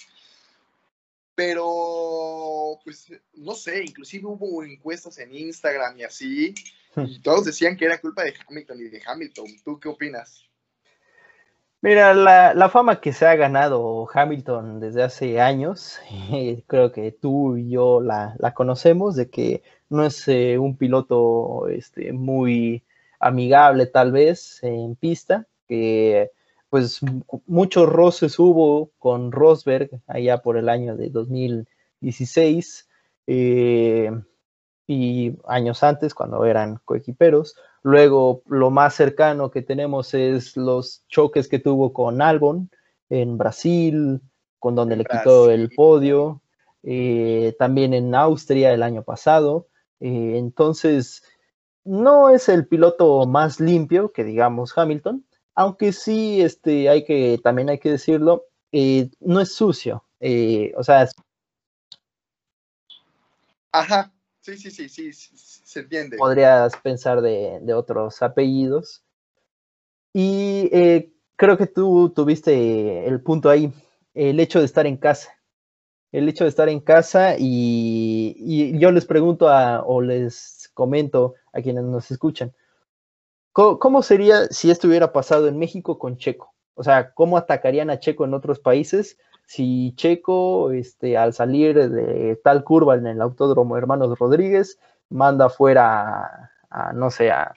Pero, 1.35 2.81
pues, 2.85 3.07
no 3.35 3.55
sé, 3.55 3.85
inclusive 3.85 4.27
hubo 4.27 4.65
encuestas 4.65 5.19
en 5.19 5.33
Instagram 5.33 5.97
y 5.99 6.03
así, 6.03 6.55
y 6.97 7.21
todos 7.21 7.45
decían 7.45 7.77
que 7.77 7.85
era 7.85 8.01
culpa 8.01 8.25
de 8.25 8.35
Hamilton 8.49 8.81
y 8.81 8.89
de 8.89 9.03
Hamilton. 9.07 9.47
¿Tú 9.65 9.79
qué 9.79 9.89
opinas? 9.89 10.45
Mira, 11.81 12.13
la, 12.13 12.69
fama 12.71 13.01
que 13.01 13.13
se 13.13 13.25
ha 13.25 13.37
ganado 13.37 14.09
Hamilton 14.13 14.81
desde 14.81 15.05
hace 15.05 15.41
años, 15.41 16.01
creo 16.67 16.91
que 16.91 17.13
tú 17.13 17.57
y 17.57 17.71
yo 17.71 18.01
la, 18.01 18.37
conocemos, 18.55 19.15
de 19.15 19.31
que 19.31 19.63
no 19.89 20.05
es 20.05 20.27
eh, 20.27 20.59
un 20.59 20.77
piloto 20.77 21.69
este, 21.69 22.13
muy 22.13 22.83
amigable 23.19 23.87
tal 23.87 24.13
vez 24.13 24.63
en 24.63 24.97
pista, 24.97 25.47
que 25.67 26.31
pues 26.71 27.01
muchos 27.47 27.89
roces 27.89 28.39
hubo 28.39 28.91
con 28.99 29.33
Rosberg 29.33 29.91
allá 30.07 30.39
por 30.39 30.57
el 30.59 30.69
año 30.69 30.97
de 30.97 31.09
2016 31.09 32.89
eh, 33.27 34.11
y 34.87 35.37
años 35.47 35.83
antes 35.83 36.15
cuando 36.15 36.45
eran 36.45 36.81
coequiperos. 36.85 37.57
Luego, 37.83 38.43
lo 38.47 38.71
más 38.71 38.95
cercano 38.95 39.51
que 39.51 39.63
tenemos 39.63 40.13
es 40.15 40.57
los 40.57 41.05
choques 41.09 41.49
que 41.49 41.59
tuvo 41.59 41.93
con 41.93 42.21
Albon 42.21 42.71
en 43.09 43.39
Brasil, 43.39 44.21
con 44.59 44.75
donde 44.75 44.97
le 44.97 45.05
quitó 45.05 45.51
el 45.51 45.71
podio, 45.71 46.43
eh, 46.83 47.55
también 47.59 47.95
en 47.95 48.15
Austria 48.15 48.73
el 48.73 48.83
año 48.83 49.03
pasado. 49.03 49.69
Eh, 50.01 50.35
entonces, 50.37 51.23
no 51.89 52.31
es 52.31 52.49
el 52.49 52.67
piloto 52.67 53.27
más 53.27 53.61
limpio 53.61 54.13
que 54.13 54.25
digamos 54.25 54.77
Hamilton, 54.77 55.25
aunque 55.55 55.93
sí, 55.93 56.41
este, 56.41 56.89
hay 56.89 57.05
que, 57.05 57.41
también 57.43 57.69
hay 57.69 57.79
que 57.79 57.91
decirlo, 57.91 58.45
eh, 58.73 59.11
no 59.21 59.41
es 59.41 59.55
sucio. 59.55 60.05
o 60.77 60.85
sea, 60.85 61.09
Ajá, 63.73 64.13
Sí, 64.57 64.71
sí, 64.71 64.89
sí, 64.89 65.13
sí, 65.13 65.37
se 65.37 65.81
entiende. 65.81 66.17
Podrías 66.17 66.75
pensar 66.77 67.21
de, 67.21 67.75
otros 67.75 68.23
apellidos. 68.23 69.05
Y 70.15 70.71
eh, 70.73 71.13
creo 71.37 71.59
que 71.59 71.67
tú 71.67 72.11
tuviste 72.17 73.07
el 73.07 73.21
punto 73.21 73.51
ahí, 73.51 73.71
el 74.15 74.41
hecho 74.41 74.61
de 74.61 74.65
estar 74.65 74.87
en 74.87 74.97
casa. 74.97 75.35
El 76.13 76.31
hecho 76.31 76.45
de 76.45 76.51
estar 76.51 76.71
en 76.71 76.81
casa 76.81 77.35
y, 77.39 78.79
yo 78.79 78.91
les 78.91 79.05
pregunto 79.05 79.51
a, 79.51 79.83
o 79.83 80.01
les 80.01 80.71
comento 80.73 81.35
a 81.59 81.63
quienes 81.63 81.85
nos 81.85 82.11
escuchan, 82.11 82.53
¿cómo, 83.53 84.03
sería 84.03 84.47
si 84.47 84.71
esto 84.71 84.89
hubiera 84.89 85.13
pasado 85.13 85.49
en 85.49 85.59
México 85.59 85.99
con 85.99 86.17
Checo? 86.17 86.55
O 86.75 86.85
sea, 86.85 87.13
¿cómo 87.13 87.37
atacarían 87.37 87.91
a 87.91 87.99
Checo 87.99 88.25
en 88.25 88.35
otros 88.35 88.61
países 88.61 89.19
si 89.49 89.95
Checo, 89.97 90.73
este, 90.73 91.17
al 91.17 91.33
salir 91.33 91.91
de 91.91 92.37
tal 92.45 92.65
curva 92.65 92.97
en 92.97 93.07
el 93.07 93.23
autódromo 93.23 93.79
Hermanos 93.79 94.19
Rodríguez, 94.19 94.79
manda 95.09 95.49
fuera 95.49 96.53
a, 96.69 96.93
no 96.93 97.11
sé, 97.11 97.31
a 97.31 97.55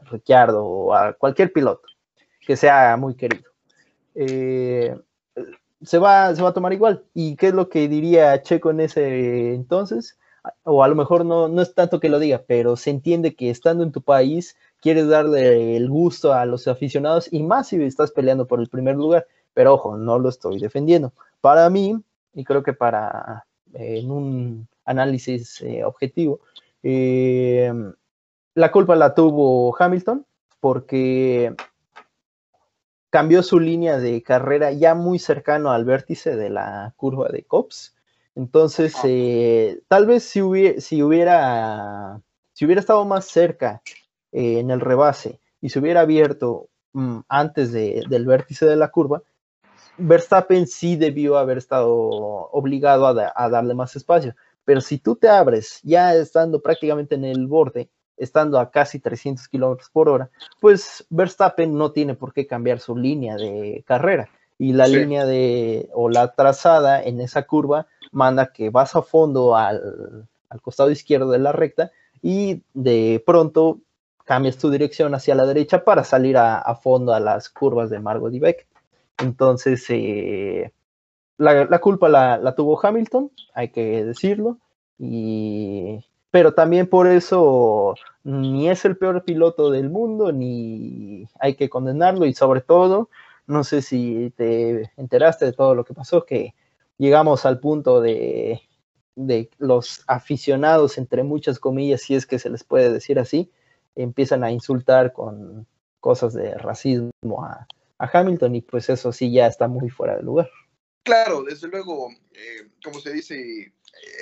Ricciardo 0.00 0.64
o 0.64 0.94
a 0.94 1.12
cualquier 1.12 1.52
piloto 1.52 1.86
que 2.44 2.56
sea 2.56 2.96
muy 2.96 3.14
querido. 3.14 3.48
Eh, 4.16 4.98
se, 5.82 5.98
va, 5.98 6.34
se 6.34 6.42
va 6.42 6.48
a 6.48 6.54
tomar 6.54 6.72
igual. 6.72 7.04
¿Y 7.14 7.36
qué 7.36 7.48
es 7.48 7.54
lo 7.54 7.68
que 7.68 7.86
diría 7.86 8.42
Checo 8.42 8.70
en 8.70 8.80
ese 8.80 9.54
entonces? 9.54 10.18
O 10.64 10.82
a 10.82 10.88
lo 10.88 10.94
mejor 10.94 11.24
no, 11.24 11.48
no 11.48 11.62
es 11.62 11.74
tanto 11.74 12.00
que 12.00 12.08
lo 12.08 12.18
diga, 12.18 12.44
pero 12.46 12.76
se 12.76 12.90
entiende 12.90 13.34
que 13.34 13.50
estando 13.50 13.84
en 13.84 13.92
tu 13.92 14.02
país 14.02 14.56
quieres 14.80 15.08
darle 15.08 15.76
el 15.76 15.88
gusto 15.88 16.32
a 16.32 16.46
los 16.46 16.68
aficionados 16.68 17.32
y 17.32 17.42
más 17.42 17.68
si 17.68 17.82
estás 17.82 18.12
peleando 18.12 18.46
por 18.46 18.60
el 18.60 18.68
primer 18.68 18.96
lugar. 18.96 19.26
Pero 19.54 19.74
ojo, 19.74 19.96
no 19.96 20.18
lo 20.18 20.28
estoy 20.28 20.58
defendiendo. 20.58 21.12
Para 21.40 21.68
mí, 21.70 22.00
y 22.34 22.44
creo 22.44 22.62
que 22.62 22.72
para 22.72 23.44
eh, 23.74 23.98
en 23.98 24.10
un 24.10 24.68
análisis 24.84 25.60
eh, 25.62 25.84
objetivo, 25.84 26.40
eh, 26.82 27.72
la 28.54 28.70
culpa 28.70 28.96
la 28.96 29.14
tuvo 29.14 29.74
Hamilton 29.78 30.24
porque 30.60 31.54
cambió 33.10 33.42
su 33.42 33.58
línea 33.58 33.98
de 33.98 34.22
carrera 34.22 34.72
ya 34.72 34.94
muy 34.94 35.18
cercano 35.18 35.70
al 35.70 35.84
vértice 35.84 36.36
de 36.36 36.50
la 36.50 36.92
curva 36.96 37.28
de 37.28 37.42
Cops. 37.44 37.94
Entonces, 38.34 38.94
tal 39.88 40.06
vez 40.06 40.22
si 40.24 40.42
hubiera, 40.42 40.80
si 40.80 41.02
hubiera, 41.02 42.20
si 42.52 42.64
hubiera 42.64 42.80
estado 42.80 43.04
más 43.04 43.26
cerca 43.26 43.82
en 44.32 44.70
el 44.70 44.80
rebase 44.80 45.40
y 45.60 45.70
se 45.70 45.78
hubiera 45.80 46.02
abierto 46.02 46.68
mm, 46.92 47.20
antes 47.28 47.72
del 47.72 48.26
vértice 48.26 48.66
de 48.66 48.76
la 48.76 48.88
curva, 48.88 49.22
Verstappen 49.98 50.66
sí 50.66 50.96
debió 50.96 51.36
haber 51.38 51.58
estado 51.58 51.90
obligado 51.92 53.06
a, 53.06 53.48
darle 53.48 53.74
más 53.74 53.96
espacio, 53.96 54.34
pero 54.64 54.80
si 54.80 54.98
tú 54.98 55.16
te 55.16 55.28
abres 55.28 55.80
ya 55.82 56.14
estando 56.14 56.62
prácticamente 56.62 57.16
en 57.16 57.24
el 57.24 57.46
borde, 57.46 57.90
estando 58.16 58.58
a 58.58 58.70
casi 58.70 59.00
300 59.00 59.48
kilómetros 59.48 59.90
por 59.90 60.08
hora, 60.08 60.30
pues 60.60 61.04
Verstappen 61.10 61.76
no 61.76 61.92
tiene 61.92 62.14
por 62.14 62.32
qué 62.32 62.46
cambiar 62.46 62.78
su 62.80 62.96
línea 62.96 63.36
de 63.36 63.84
carrera. 63.86 64.28
Y 64.60 64.72
la 64.72 64.88
línea 64.88 65.24
de, 65.24 65.88
o 65.92 66.08
la 66.08 66.34
trazada 66.34 67.00
en 67.00 67.20
esa 67.20 67.44
curva 67.44 67.86
manda 68.12 68.52
que 68.52 68.70
vas 68.70 68.94
a 68.96 69.02
fondo 69.02 69.56
al, 69.56 70.28
costado 70.62 70.90
izquierdo 70.90 71.30
de 71.30 71.38
la 71.38 71.52
recta 71.52 71.90
y 72.22 72.62
de 72.74 73.22
pronto 73.24 73.80
cambias 74.24 74.58
tu 74.58 74.70
dirección 74.70 75.14
hacia 75.14 75.34
la 75.34 75.46
derecha 75.46 75.84
para 75.84 76.04
salir 76.04 76.36
a, 76.36 76.74
fondo 76.76 77.14
a 77.14 77.20
las 77.20 77.48
curvas 77.48 77.90
de 77.90 78.00
Margot 78.00 78.32
y 78.32 78.38
Beck. 78.38 78.66
Entonces, 79.18 79.84
eh, 79.88 80.72
la, 81.38 81.78
culpa 81.80 82.08
la, 82.08 82.54
tuvo 82.54 82.78
Hamilton, 82.84 83.30
hay 83.54 83.70
que 83.70 84.04
decirlo, 84.04 84.58
y, 84.98 86.04
pero 86.30 86.52
también 86.52 86.88
por 86.88 87.06
eso 87.06 87.94
ni 88.24 88.68
es 88.68 88.84
el 88.84 88.96
peor 88.96 89.24
piloto 89.24 89.70
del 89.70 89.88
mundo, 89.88 90.32
ni 90.32 91.26
hay 91.40 91.54
que 91.54 91.70
condenarlo, 91.70 92.26
y 92.26 92.34
sobre 92.34 92.60
todo, 92.60 93.08
no 93.46 93.64
sé 93.64 93.80
si 93.82 94.32
te 94.36 94.90
enteraste 94.96 95.46
de 95.46 95.52
todo 95.52 95.74
lo 95.74 95.84
que 95.84 95.94
pasó, 95.94 96.26
que 96.26 96.54
llegamos 96.98 97.46
al 97.46 97.60
punto 97.60 98.00
de, 98.00 98.60
de 99.16 99.50
los 99.58 100.04
aficionados, 100.06 100.98
entre 100.98 101.22
muchas 101.22 101.58
comillas, 101.58 102.02
si 102.02 102.14
es 102.14 102.26
que 102.26 102.38
se 102.38 102.50
les 102.50 102.64
puede 102.64 102.92
decir 102.92 103.18
así, 103.18 103.50
empiezan 103.94 104.44
a 104.44 104.52
insultar 104.52 105.12
con 105.12 105.66
cosas 106.00 106.34
de 106.34 106.54
racismo 106.54 107.44
a, 107.44 107.66
a 107.98 108.10
Hamilton 108.12 108.54
y 108.54 108.60
pues 108.60 108.88
eso 108.88 109.12
sí 109.12 109.32
ya 109.32 109.46
está 109.46 109.68
muy 109.68 109.90
fuera 109.90 110.16
de 110.16 110.22
lugar. 110.22 110.50
Claro, 111.02 111.42
desde 111.42 111.68
luego, 111.68 112.10
eh, 112.34 112.68
como 112.84 113.00
se 113.00 113.12
dice, 113.12 113.72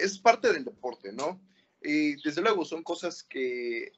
es 0.01 0.19
parte 0.19 0.53
del 0.53 0.65
deporte, 0.65 1.13
¿no? 1.13 1.41
Y 1.83 2.21
desde 2.23 2.43
luego 2.43 2.65
son 2.65 2.83
cosas 2.83 3.23
que 3.23 3.93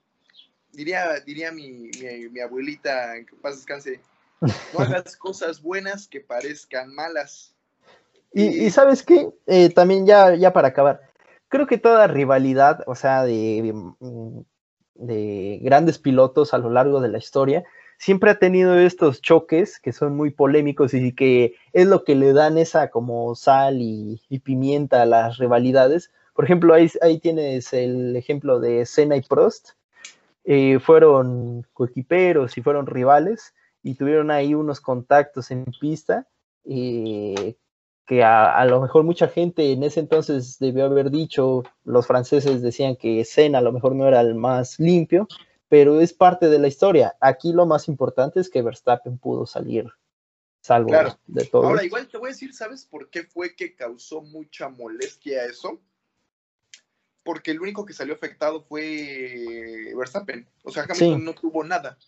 diría, 0.73 1.21
diría 1.21 1.53
mi, 1.53 1.91
mi, 2.31 2.41
abuelita, 2.41 3.17
en 3.17 3.27
que 3.27 3.37
paz 3.37 3.57
descanse, 3.57 4.01
no 4.41 4.81
hagas 4.81 5.17
cosas 5.19 5.63
buenas 5.63 6.09
que 6.09 6.21
parezcan 6.21 6.95
malas. 6.95 7.55
Y, 8.33 8.71
sabes 8.71 9.03
qué, 9.03 9.31
eh, 9.47 9.71
también 9.71 10.07
ya, 10.07 10.35
ya 10.35 10.53
para 10.53 10.69
acabar, 10.69 11.01
creo 11.49 11.67
que 11.67 11.79
toda 11.79 12.07
rivalidad, 12.07 12.85
o 12.87 12.95
sea, 12.95 13.25
de, 13.25 13.75
de 14.95 15.59
grandes 15.63 15.99
pilotos 15.99 16.53
a 16.53 16.59
lo 16.59 16.71
largo 16.71 17.01
de 17.01 17.09
la 17.09 17.19
historia, 17.19 17.65
siempre 17.99 18.31
ha 18.31 18.39
tenido 18.39 18.79
estos 18.79 19.21
choques 19.21 19.81
que 19.81 19.93
son 19.93 20.17
muy 20.17 20.31
polémicos 20.31 20.95
y 20.95 21.13
que 21.13 21.55
es 21.73 21.87
lo 21.87 22.05
que 22.05 22.15
le 22.15 22.33
dan 22.33 22.59
esa 22.59 22.91
como 22.91 23.35
sal 23.35 23.79
y, 23.81 24.21
pimienta 24.45 25.03
a 25.03 25.07
las 25.07 25.39
rivalidades. 25.39 26.11
Por 26.35 26.45
ejemplo, 26.45 26.75
ahí, 26.75 26.91
ahí 27.03 27.19
tienes 27.19 27.73
el 27.73 28.17
ejemplo 28.17 28.61
de 28.61 28.87
Senna 28.87 29.17
y 29.17 29.23
Prost. 29.23 29.71
Eh, 30.45 30.79
fueron 30.79 31.67
coequiperos 31.75 32.57
y 32.57 32.63
fueron 32.63 32.87
rivales 32.87 33.55
y 33.83 33.97
tuvieron 33.97 34.31
ahí 34.31 34.55
unos 34.55 34.81
contactos 34.81 35.51
en 35.51 35.65
pista 35.79 36.27
eh, 36.65 37.57
que 38.09 38.25
a, 38.25 38.57
a, 38.57 38.65
lo 38.65 38.81
mejor 38.81 39.05
mucha 39.05 39.29
gente 39.29 39.71
en 39.71 39.83
ese 39.85 40.01
entonces 40.01 40.59
debió 40.59 40.87
haber 40.87 41.11
dicho, 41.11 41.63
los 41.85 42.07
franceses 42.07 42.63
decían 42.63 42.97
que 42.97 43.23
Senna 43.25 43.59
a 43.59 43.63
lo 43.63 43.71
mejor 43.71 43.95
no 43.95 44.09
era 44.09 44.23
el 44.23 44.35
más 44.35 44.81
limpio, 44.81 45.29
pero 45.69 46.01
es 46.01 46.15
parte 46.15 46.49
de 46.49 46.59
la 46.59 46.69
historia. 46.69 47.17
Aquí 47.21 47.53
lo 47.53 47.67
más 47.67 47.87
importante 47.87 48.41
es 48.41 48.49
que 48.49 48.63
Verstappen 48.63 49.19
pudo 49.19 49.45
salir 49.45 49.93
salvo 50.63 50.93
de 51.27 51.45
todo. 51.47 51.67
Ahora, 51.67 51.85
igual 51.85 52.09
te 52.09 52.19
voy 52.19 52.29
a 52.29 52.33
decir, 52.33 52.55
¿sabes 52.55 52.85
por 52.85 53.11
qué 53.11 53.25
fue 53.25 53.55
que 53.55 53.75
causó 53.75 54.23
mucha 54.23 54.69
molestia 54.69 55.45
eso? 55.45 55.81
Porque 57.23 57.51
el 57.51 57.61
único 57.61 57.85
que 57.85 57.93
salió 57.93 58.15
afectado 58.15 58.63
fue 58.63 59.93
Verstappen. 59.97 60.49
O 60.65 60.71
sea, 60.71 60.85
Hamilton 60.85 61.25
no 61.25 61.35
tuvo 61.35 61.63
nada. 61.63 61.99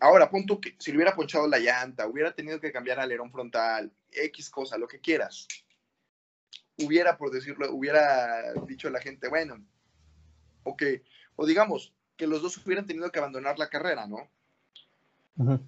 Ahora, 0.00 0.30
punto 0.30 0.60
que 0.60 0.74
si 0.78 0.90
le 0.90 0.98
hubiera 0.98 1.16
ponchado 1.16 1.48
la 1.48 1.58
llanta, 1.58 2.06
hubiera 2.06 2.34
tenido 2.34 2.60
que 2.60 2.72
cambiar 2.72 3.00
alerón 3.00 3.30
frontal, 3.30 3.90
X 4.24 4.50
cosa, 4.50 4.78
lo 4.78 4.88
que 4.88 5.00
quieras. 5.00 5.46
Hubiera, 6.78 7.16
por 7.16 7.30
decirlo, 7.30 7.72
hubiera 7.72 8.52
dicho 8.66 8.88
a 8.88 8.90
la 8.90 9.00
gente, 9.00 9.28
bueno, 9.28 9.64
ok, 10.64 10.82
o 11.36 11.46
digamos, 11.46 11.94
que 12.16 12.26
los 12.26 12.42
dos 12.42 12.64
hubieran 12.64 12.86
tenido 12.86 13.10
que 13.10 13.18
abandonar 13.18 13.58
la 13.58 13.68
carrera, 13.68 14.06
¿no? 14.06 14.28
O 15.38 15.58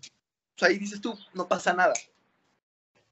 sea, 0.57 0.69
ahí 0.69 0.79
dices 0.79 1.01
tú, 1.01 1.17
no 1.35 1.47
pasa 1.47 1.73
nada. 1.73 1.95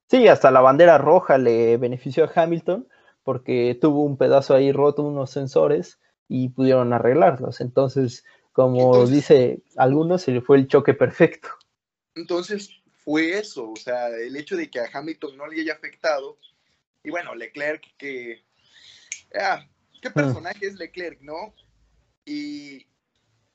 Sí, 0.09 0.27
hasta 0.27 0.51
la 0.51 0.61
bandera 0.61 0.97
roja 0.97 1.37
le 1.37 1.77
benefició 1.77 2.25
a 2.25 2.31
Hamilton 2.33 2.87
porque 3.23 3.77
tuvo 3.79 4.03
un 4.03 4.17
pedazo 4.17 4.55
ahí 4.55 4.71
roto, 4.71 5.03
unos 5.03 5.31
sensores 5.31 5.99
y 6.29 6.49
pudieron 6.49 6.93
arreglarlos. 6.93 7.61
Entonces, 7.61 8.25
como 8.53 9.05
dice 9.05 9.61
algunos, 9.75 10.21
se 10.21 10.31
le 10.31 10.41
fue 10.41 10.57
el 10.57 10.67
choque 10.67 10.93
perfecto. 10.93 11.49
Entonces, 12.15 12.76
fue 13.07 13.39
eso, 13.39 13.71
o 13.71 13.75
sea, 13.77 14.09
el 14.09 14.35
hecho 14.35 14.57
de 14.57 14.69
que 14.69 14.81
a 14.81 14.89
Hamilton 14.91 15.37
no 15.37 15.47
le 15.47 15.61
haya 15.61 15.71
afectado. 15.71 16.37
Y 17.05 17.09
bueno, 17.09 17.33
Leclerc, 17.35 17.81
que... 17.97 18.43
Ah, 19.33 19.65
¿Qué 20.01 20.11
personaje 20.11 20.67
es 20.67 20.75
Leclerc, 20.75 21.21
no? 21.21 21.55
Y 22.25 22.85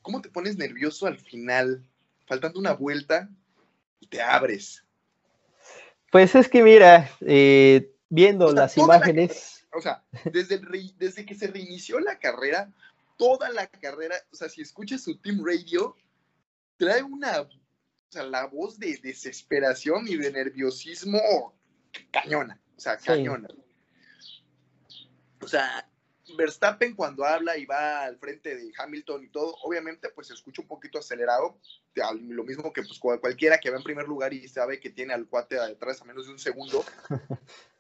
cómo 0.01 0.23
te 0.23 0.31
pones 0.31 0.57
nervioso 0.57 1.07
al 1.07 1.19
final, 1.19 1.87
faltando 2.27 2.59
una 2.59 2.73
vuelta, 2.73 3.29
y 4.01 4.07
te 4.07 4.23
abres. 4.23 4.87
Pues 6.11 6.35
es 6.35 6.49
que 6.49 6.63
mira, 6.63 7.11
eh, 7.21 7.93
viendo 8.09 8.51
las 8.55 8.79
imágenes. 8.79 9.67
o 9.75 9.83
sea, 9.83 10.03
desde, 10.33 10.63
desde 10.97 11.27
que 11.27 11.35
se 11.35 11.49
reinició 11.49 12.01
la 12.01 12.19
carrera, 12.19 12.73
toda 13.19 13.51
la 13.51 13.67
carrera, 13.67 14.17
o 14.33 14.35
sea, 14.35 14.49
si 14.49 14.63
escuchas 14.63 15.03
su 15.03 15.19
team 15.19 15.45
radio, 15.45 15.95
trae 16.79 17.03
una, 17.03 17.47
o 18.13 18.15
sea, 18.15 18.25
la 18.25 18.45
voz 18.45 18.79
de 18.79 18.99
desesperación 18.99 20.07
y 20.07 20.19
de 20.19 20.31
nerviosismo 20.31 21.59
cañona, 22.11 22.61
o 22.77 22.79
sea, 22.79 22.99
cañona. 22.99 23.49
O 25.41 25.49
sea, 25.49 25.91
Verstappen 26.37 26.95
cuando 26.95 27.25
habla 27.25 27.57
y 27.57 27.65
va 27.65 28.03
al 28.05 28.19
frente 28.19 28.55
de 28.55 28.71
Hamilton 28.77 29.25
y 29.25 29.29
todo, 29.29 29.57
obviamente 29.63 30.11
pues 30.11 30.27
se 30.27 30.35
escucha 30.35 30.61
un 30.61 30.69
poquito 30.69 30.99
acelerado, 30.99 31.59
lo 31.95 32.45
mismo 32.45 32.71
que 32.71 32.83
pues 32.83 32.99
cualquiera 32.99 33.59
que 33.59 33.71
va 33.71 33.79
en 33.79 33.83
primer 33.83 34.07
lugar 34.07 34.35
y 34.35 34.47
sabe 34.47 34.79
que 34.79 34.91
tiene 34.91 35.15
al 35.15 35.27
cuate 35.27 35.59
detrás 35.59 36.03
a 36.03 36.05
menos 36.05 36.27
de 36.27 36.33
un 36.33 36.39
segundo. 36.39 36.85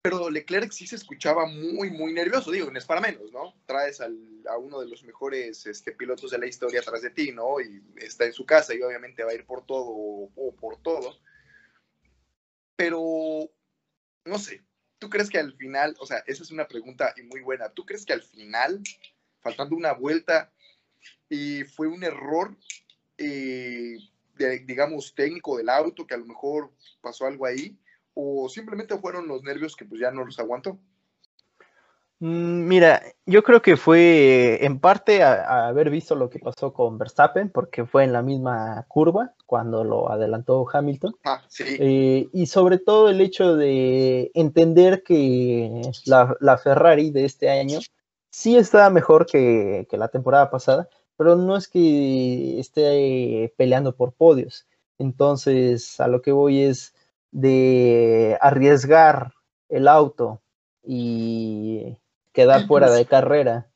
Pero 0.00 0.30
Leclerc 0.30 0.70
sí 0.70 0.86
se 0.86 0.96
escuchaba 0.96 1.46
muy, 1.46 1.90
muy 1.90 2.12
nervioso, 2.12 2.50
digo, 2.50 2.70
no 2.70 2.78
es 2.78 2.86
para 2.86 3.00
menos, 3.00 3.32
¿no? 3.32 3.54
Traes 3.66 4.00
a 4.00 4.56
uno 4.56 4.80
de 4.80 4.88
los 4.88 5.02
mejores 5.04 5.66
este, 5.66 5.92
pilotos 5.92 6.30
de 6.30 6.38
la 6.38 6.46
historia 6.46 6.80
atrás 6.80 7.02
de 7.02 7.10
ti, 7.10 7.32
¿no? 7.32 7.60
Y 7.60 7.82
está 7.96 8.24
en 8.24 8.32
su 8.32 8.46
casa 8.46 8.74
y 8.74 8.82
obviamente 8.82 9.24
va 9.24 9.32
a 9.32 9.34
ir 9.34 9.44
por 9.44 9.66
todo 9.66 9.86
o 9.88 10.54
por 10.58 10.80
todo. 10.80 11.18
Pero, 12.76 13.50
no 14.24 14.38
sé, 14.38 14.62
¿Tú 14.98 15.08
crees 15.08 15.30
que 15.30 15.38
al 15.38 15.54
final, 15.54 15.94
o 16.00 16.06
sea, 16.06 16.24
esa 16.26 16.42
es 16.42 16.50
una 16.50 16.66
pregunta 16.66 17.14
muy 17.30 17.40
buena, 17.40 17.68
¿tú 17.70 17.86
crees 17.86 18.04
que 18.04 18.12
al 18.12 18.22
final, 18.22 18.82
faltando 19.40 19.76
una 19.76 19.92
vuelta, 19.92 20.52
y 21.28 21.62
fue 21.64 21.86
un 21.86 22.02
error, 22.02 22.56
eh, 23.16 23.96
digamos, 24.64 25.14
técnico 25.14 25.56
del 25.56 25.68
auto, 25.68 26.06
que 26.06 26.14
a 26.14 26.18
lo 26.18 26.26
mejor 26.26 26.72
pasó 27.00 27.26
algo 27.26 27.46
ahí, 27.46 27.78
o 28.20 28.48
simplemente 28.48 28.98
fueron 28.98 29.28
los 29.28 29.44
nervios 29.44 29.76
que 29.76 29.84
pues 29.84 30.00
ya 30.00 30.10
no 30.10 30.24
los 30.24 30.40
aguantó? 30.40 30.76
Mm, 32.18 32.66
mira, 32.66 33.00
yo 33.26 33.44
creo 33.44 33.62
que 33.62 33.76
fue 33.76 34.58
en 34.64 34.80
parte 34.80 35.22
a, 35.22 35.68
haber 35.68 35.88
visto 35.88 36.16
lo 36.16 36.28
que 36.28 36.40
pasó 36.40 36.72
con 36.72 36.98
Verstappen, 36.98 37.48
porque 37.48 37.86
fue 37.86 38.02
en 38.02 38.12
la 38.12 38.22
misma 38.22 38.84
curva 38.88 39.34
cuando 39.46 39.84
lo 39.84 40.10
adelantó 40.10 40.66
Hamilton. 40.68 41.14
Ah, 41.22 41.44
sí. 41.46 41.76
Eh, 41.78 42.28
y 42.32 42.46
sobre 42.46 42.78
todo 42.78 43.08
el 43.08 43.20
hecho 43.20 43.54
de 43.54 44.32
entender 44.34 45.04
que 45.04 45.82
la, 46.06 46.58
Ferrari 46.58 47.10
de 47.12 47.24
este 47.24 47.48
año 47.50 47.78
sí 48.30 48.56
está 48.56 48.90
mejor 48.90 49.26
que, 49.26 49.86
que, 49.88 49.96
la 49.96 50.08
temporada 50.08 50.50
pasada, 50.50 50.88
pero 51.16 51.36
no 51.36 51.56
es 51.56 51.68
que 51.68 52.58
esté 52.58 53.54
peleando 53.56 53.94
por 53.94 54.12
podios. 54.12 54.66
Entonces, 54.98 56.00
a 56.00 56.08
lo 56.08 56.20
que 56.20 56.32
voy 56.32 56.62
es 56.62 56.94
de 57.30 58.38
arriesgar 58.40 59.32
el 59.68 59.88
auto 59.88 60.40
y 60.82 61.96
quedar 62.32 62.66
fuera 62.66 62.90
de 62.90 63.04
carrera. 63.06 63.66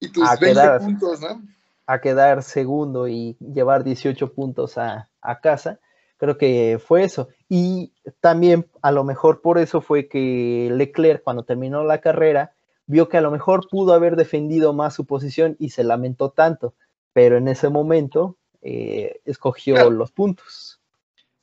Y 0.00 0.10
tus 0.10 0.28
a 0.28 0.36
20 0.36 0.46
quedar, 0.46 0.80
puntos, 0.80 1.20
¿no? 1.20 1.42
A 1.86 2.00
quedar 2.00 2.42
segundo 2.42 3.08
y 3.08 3.36
llevar 3.38 3.84
18 3.84 4.32
puntos 4.32 4.78
a, 4.78 5.08
casa. 5.42 5.78
Creo 6.16 6.36
que 6.36 6.80
fue 6.84 7.04
eso. 7.04 7.28
Y 7.48 7.92
también 8.20 8.66
a 8.82 8.92
lo 8.92 9.04
mejor 9.04 9.40
por 9.40 9.58
eso 9.58 9.80
fue 9.80 10.08
que 10.08 10.68
Leclerc 10.72 11.22
cuando 11.22 11.44
terminó 11.44 11.84
la 11.84 12.00
carrera 12.00 12.54
vio 12.86 13.08
que 13.08 13.18
a 13.18 13.20
lo 13.20 13.30
mejor 13.30 13.68
pudo 13.68 13.92
haber 13.92 14.16
defendido 14.16 14.72
más 14.72 14.94
su 14.94 15.04
posición 15.04 15.56
y 15.58 15.70
se 15.70 15.84
lamentó 15.84 16.30
tanto, 16.30 16.74
pero 17.12 17.36
en 17.36 17.46
ese 17.46 17.68
momento 17.68 18.36
eh, 18.62 19.20
escogió 19.26 19.90
los 19.90 20.10
puntos. 20.10 20.77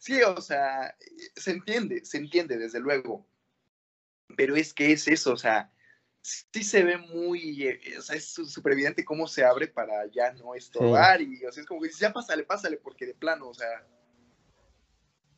Sí, 0.06 0.22
o 0.22 0.40
sea, 0.40 0.96
se 1.36 1.50
entiende, 1.50 2.06
se 2.06 2.18
entiende 2.18 2.60
desde 2.60 2.80
luego, 2.80 3.28
pero 4.38 4.56
es 4.56 4.72
que 4.72 4.92
es 4.92 5.08
eso, 5.08 5.34
o 5.34 5.38
sea, 5.38 5.74
sí 6.22 6.64
se 6.64 6.84
ve 6.84 7.00
muy, 7.00 7.68
eh, 7.68 7.80
o 7.98 8.04
sea, 8.04 8.16
es 8.16 8.28
súper 8.28 8.74
evidente 8.74 9.04
cómo 9.04 9.28
se 9.28 9.44
abre 9.44 9.68
para 9.68 10.06
ya 10.12 10.32
no 10.34 10.54
estorbar 10.54 11.24
y, 11.24 11.44
o 11.44 11.52
sea, 11.52 11.64
es 11.64 11.68
como 11.68 11.82
que 11.82 11.88
dices, 11.88 12.02
ya 12.02 12.14
pásale, 12.14 12.44
pásale, 12.44 12.78
porque 12.78 13.08
de 13.08 13.16
plano, 13.16 13.50
o 13.50 13.56
sea, 13.56 13.84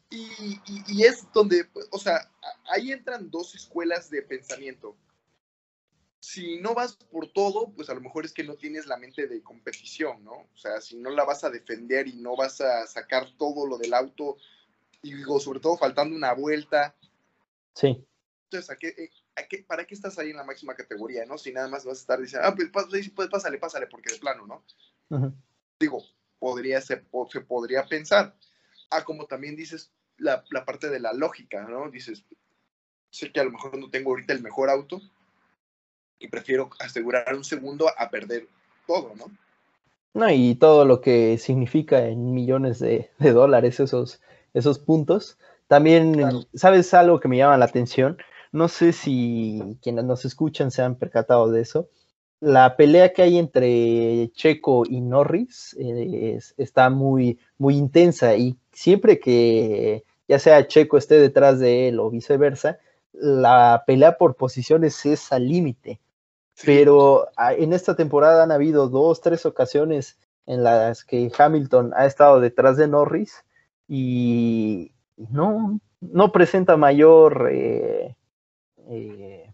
y, 0.10 0.60
y, 0.90 1.04
es 1.06 1.32
donde, 1.32 1.70
o 1.92 1.98
sea, 1.98 2.30
ahí 2.70 2.92
entran 2.92 3.32
dos 3.32 3.56
escuelas 3.56 4.10
de 4.10 4.22
pensamiento. 4.22 4.98
Si 6.20 6.58
no 6.60 6.74
vas 6.74 6.98
por 7.10 7.32
todo, 7.32 7.72
pues 7.74 7.90
a 7.90 7.94
lo 7.94 8.02
mejor 8.02 8.26
es 8.26 8.34
que 8.34 8.44
no 8.44 8.56
tienes 8.56 8.86
la 8.86 8.98
mente 8.98 9.28
de 9.28 9.42
competición, 9.42 10.26
¿no? 10.26 10.34
O 10.34 10.58
sea, 10.58 10.82
si 10.82 10.98
no 10.98 11.10
la 11.10 11.24
vas 11.24 11.46
a 11.46 11.50
defender 11.50 12.08
y 12.10 12.18
no 12.18 12.36
vas 12.36 12.60
a 12.60 12.86
sacar 12.86 13.30
todo 13.38 13.66
lo 13.66 13.78
del 13.78 13.94
auto, 13.94 14.38
y 15.02 15.14
digo, 15.14 15.40
sobre 15.40 15.60
todo 15.60 15.78
faltando 15.78 16.16
una 16.16 16.34
vuelta. 16.34 16.96
Sí. 17.74 18.06
Entonces, 18.46 18.70
¿a 18.70 18.76
qué, 18.78 18.88
eh, 18.98 19.66
¿para 19.68 19.86
qué 19.86 19.94
estás 19.94 20.18
ahí 20.18 20.32
en 20.32 20.38
la 20.38 20.44
máxima 20.44 20.76
categoría, 20.76 21.26
no? 21.26 21.38
Si 21.38 21.52
nada 21.52 21.68
más 21.68 21.86
vas 21.86 21.98
a 21.98 22.02
estar 22.02 22.20
diciendo, 22.20 22.48
ah, 22.48 22.56
pues, 22.56 22.70
pues 23.16 23.30
pásale, 23.30 23.58
pásale, 23.58 23.88
porque 23.88 24.14
de 24.14 24.20
plano, 24.20 24.48
¿no? 24.48 24.64
Digo, 25.80 26.04
podría 26.40 26.82
ser, 26.82 27.06
se 27.32 27.42
podría 27.42 27.86
pensar. 27.86 28.36
Ah, 28.90 29.04
como 29.04 29.26
también 29.26 29.56
dices 29.56 29.92
la, 30.18 30.44
la, 30.50 30.66
parte 30.66 30.90
de 30.90 31.00
la 31.00 31.14
lógica, 31.14 31.64
¿no? 31.64 31.90
Dices, 31.92 32.24
sé 33.10 33.32
que 33.32 33.40
a 33.40 33.44
lo 33.44 33.52
mejor 33.52 33.78
no 33.78 33.90
tengo 33.90 34.12
ahorita 34.12 34.34
el 34.34 34.42
mejor 34.42 34.70
auto 34.70 35.02
y 36.20 36.28
prefiero 36.30 36.70
asegurar 36.80 37.36
un 37.36 37.44
segundo 37.44 37.88
a 37.98 38.10
perder 38.10 38.48
todo, 38.88 39.14
¿no? 39.16 39.26
No, 40.14 40.32
y 40.32 40.56
todo 40.56 40.86
lo 40.86 41.02
que 41.02 41.38
significa 41.38 42.08
en 42.08 42.34
millones 42.34 42.80
de, 42.80 43.12
de 43.20 43.32
dólares 43.34 43.80
esos, 43.80 44.20
esos 44.54 44.80
puntos. 44.80 45.38
También, 45.68 46.46
¿sabes 46.54 46.94
algo 46.94 47.20
que 47.20 47.28
me 47.28 47.38
llama 47.38 47.58
la 47.58 47.66
atención? 47.66 48.18
No 48.52 48.68
sé 48.68 48.94
si 48.94 49.78
quienes 49.82 50.06
nos 50.06 50.26
escuchan 50.26 50.72
se 50.72 50.82
han 50.82 50.96
percatado 50.96 51.52
de 51.52 51.62
eso. 51.62 51.90
La 52.40 52.78
pelea 52.78 53.14
que 53.14 53.24
hay 53.24 53.38
entre 53.38 54.32
Checo 54.34 54.84
y 54.88 55.02
Norris 55.02 55.76
eh, 55.80 56.40
está 56.58 56.90
muy, 56.90 57.40
muy 57.58 57.76
intensa 57.76 58.36
y 58.36 58.58
siempre 58.72 59.20
que 59.20 60.04
ya 60.28 60.40
sea 60.40 60.68
Checo 60.68 60.98
esté 60.98 61.20
detrás 61.20 61.60
de 61.60 61.88
él 61.90 62.00
o 62.00 62.10
viceversa, 62.10 62.80
la 63.14 63.84
pelea 63.88 64.18
por 64.18 64.36
posiciones 64.36 65.06
es 65.06 65.32
al 65.32 65.48
límite. 65.48 66.00
Pero 66.64 67.28
en 67.58 67.74
esta 67.74 67.96
temporada 67.96 68.44
han 68.44 68.52
habido 68.52 68.90
dos, 68.90 69.22
tres 69.22 69.46
ocasiones 69.46 70.18
en 70.46 70.64
las 70.64 71.04
que 71.04 71.32
Hamilton 71.38 71.94
ha 71.96 72.06
estado 72.06 72.40
detrás 72.40 72.78
de 72.78 72.88
Norris 72.88 73.44
y 73.88 74.92
no, 75.16 75.80
no 76.02 76.32
presenta 76.32 76.78
mayor 76.78 77.50
eh, 77.52 78.16
eh, 78.90 79.54